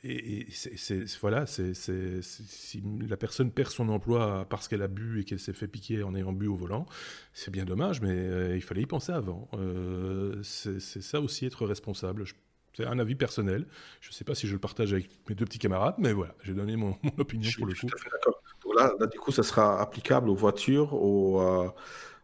[0.04, 0.46] et,
[1.20, 1.74] voilà, c'est,
[2.22, 6.04] si la personne perd son emploi parce qu'elle a bu et qu'elle s'est fait piquer
[6.04, 6.86] en ayant bu au volant,
[7.32, 9.50] c'est bien dommage, mais il fallait y penser avant.
[10.44, 12.24] c'est, ça aussi être responsable.
[12.74, 13.66] C'est un avis personnel.
[14.00, 16.34] Je ne sais pas si je le partage avec mes deux petits camarades, mais voilà,
[16.42, 17.88] j'ai donné mon, opinion pour le coup.
[18.74, 21.68] Là, là, du coup, ça sera applicable aux voitures, aux, euh,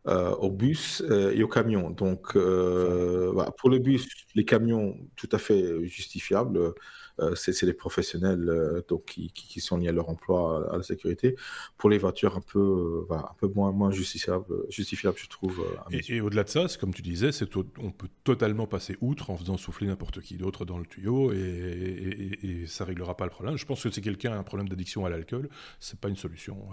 [0.06, 1.90] euh, bus euh, et aux camions.
[1.90, 6.74] Donc, voilà, pour le bus, les camions, tout à fait justifiables.
[7.20, 10.82] Euh, c'est les professionnels euh, donc, qui, qui, sont liés à leur emploi, à, la
[10.82, 11.36] sécurité.
[11.76, 15.64] Pour les voitures, un peu, euh, voilà, un peu moins, moins justifiable, justifiable, je trouve.
[15.90, 17.30] et, au-delà de ça, comme tu disais,
[17.78, 21.36] on peut totalement passer outre en faisant souffler n'importe qui d'autre dans le tuyau et,
[21.36, 23.56] et, et, ça réglera pas le problème.
[23.56, 25.48] Je pense que si quelqu'un a un problème d'addiction à l'alcool,
[25.80, 26.68] c'est pas une solution.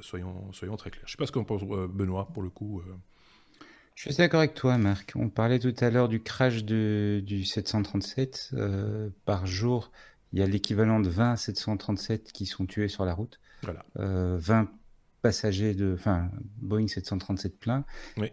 [0.00, 1.04] soyons, soyons très clairs.
[1.06, 2.82] Je sais pas ce qu'on pense, Benoît, pour le coup.
[3.94, 5.12] Je suis d'accord avec toi, Marc.
[5.14, 8.50] On parlait tout à l'heure du crash de, du 737.
[8.54, 9.92] Euh, par jour,
[10.32, 13.40] il y a l'équivalent de 20 737 qui sont tués sur la route.
[13.62, 13.84] Voilà.
[13.98, 14.68] Euh, 20
[15.24, 17.86] passagers de, enfin, Boeing 737 plein.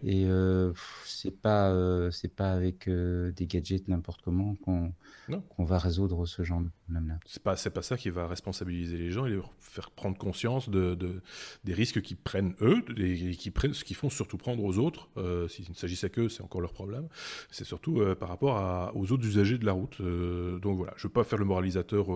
[0.03, 0.73] Et euh,
[1.05, 4.93] c'est pas, euh, c'est pas avec euh, des gadgets n'importe comment qu'on
[5.47, 7.17] qu'on va résoudre ce genre de problème-là.
[7.25, 10.67] C'est pas, c'est pas ça qui va responsabiliser les gens et leur faire prendre conscience
[10.69, 11.21] de, de
[11.63, 15.07] des risques qu'ils prennent eux et qui prennent, ce qu'ils font surtout prendre aux autres.
[15.47, 17.07] S'il ne s'agissait qu'eux, c'est encore leur problème.
[17.49, 20.01] C'est surtout par rapport à, aux autres usagers de la route.
[20.01, 22.07] donc voilà, je veux pas faire le moralisateur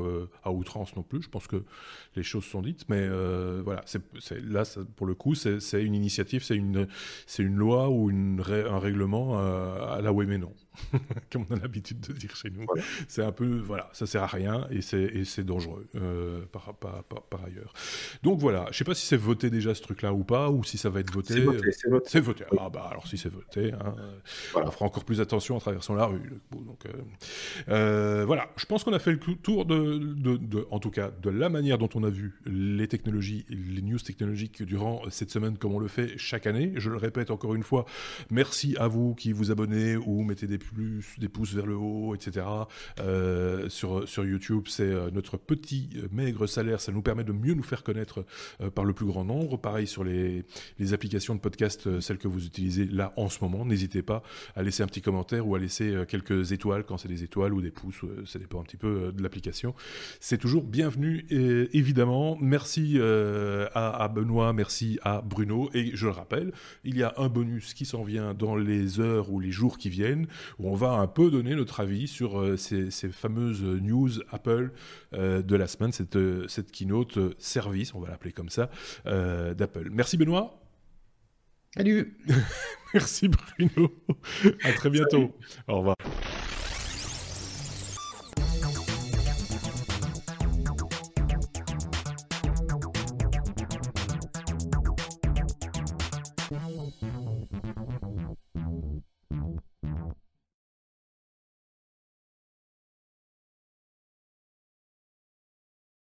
[0.43, 1.21] à outrance non plus.
[1.21, 1.63] Je pense que
[2.17, 3.07] les choses sont dites, mais
[3.63, 4.01] voilà, c'est,
[4.43, 4.64] là
[4.95, 6.87] pour le coup, c'est une initiative, c'est une,
[7.55, 10.53] loi ou un règlement euh, à la oui mais non.
[11.31, 12.65] comme on a l'habitude de dire chez nous.
[13.07, 17.43] C'est un peu, voilà, ça sert à rien et c'est dangereux euh, par, par, par,
[17.45, 17.73] ailleurs.
[18.23, 20.77] Donc voilà, je sais pas si c'est voté déjà ce truc-là ou pas, ou si
[20.77, 21.33] ça va être voté.
[21.35, 22.19] C'est voté, c'est voté.
[22.19, 22.45] voté.
[22.59, 23.95] Ah bah alors si c'est voté, hein,
[24.55, 26.33] on fera encore plus attention en traversant la rue.
[26.51, 26.89] Donc euh,
[27.69, 31.11] euh, voilà, je pense qu'on a fait le tour de, de, de, en tout cas,
[31.21, 35.57] de la manière dont on a vu les technologies, les news technologiques durant cette semaine,
[35.57, 36.73] comme on le fait chaque année.
[36.75, 37.85] Je le répète encore une fois,
[38.29, 42.15] merci à vous qui vous abonnez ou mettez des plus, des pouces vers le haut,
[42.15, 42.45] etc.
[42.99, 47.31] Euh, sur, sur YouTube, c'est euh, notre petit euh, maigre salaire, ça nous permet de
[47.31, 48.25] mieux nous faire connaître
[48.73, 49.57] par le plus grand nombre.
[49.57, 50.43] Pareil sur les,
[50.79, 54.23] les applications de podcast, celles que vous utilisez là en ce moment, n'hésitez pas
[54.55, 57.61] à laisser un petit commentaire ou à laisser quelques étoiles quand c'est des étoiles ou
[57.61, 59.75] des pouces, ça dépend un petit peu de l'application.
[60.19, 62.37] C'est toujours bienvenu, et, évidemment.
[62.39, 66.51] Merci à, à Benoît, merci à Bruno, et je le rappelle,
[66.83, 69.89] il y a un bonus qui s'en vient dans les heures ou les jours qui
[69.89, 70.27] viennent,
[70.59, 74.71] où on va un peu donner notre avis sur ces, fameuses news Apple
[75.13, 78.69] de la semaine, cette, cette keynote service, on va l'appeler comme ça,
[79.05, 79.89] d'Apple.
[79.91, 80.61] Merci Benoît.
[81.75, 82.17] Salut.
[82.93, 83.91] Merci Bruno.
[84.63, 85.35] À très bientôt.
[85.67, 85.95] Au revoir.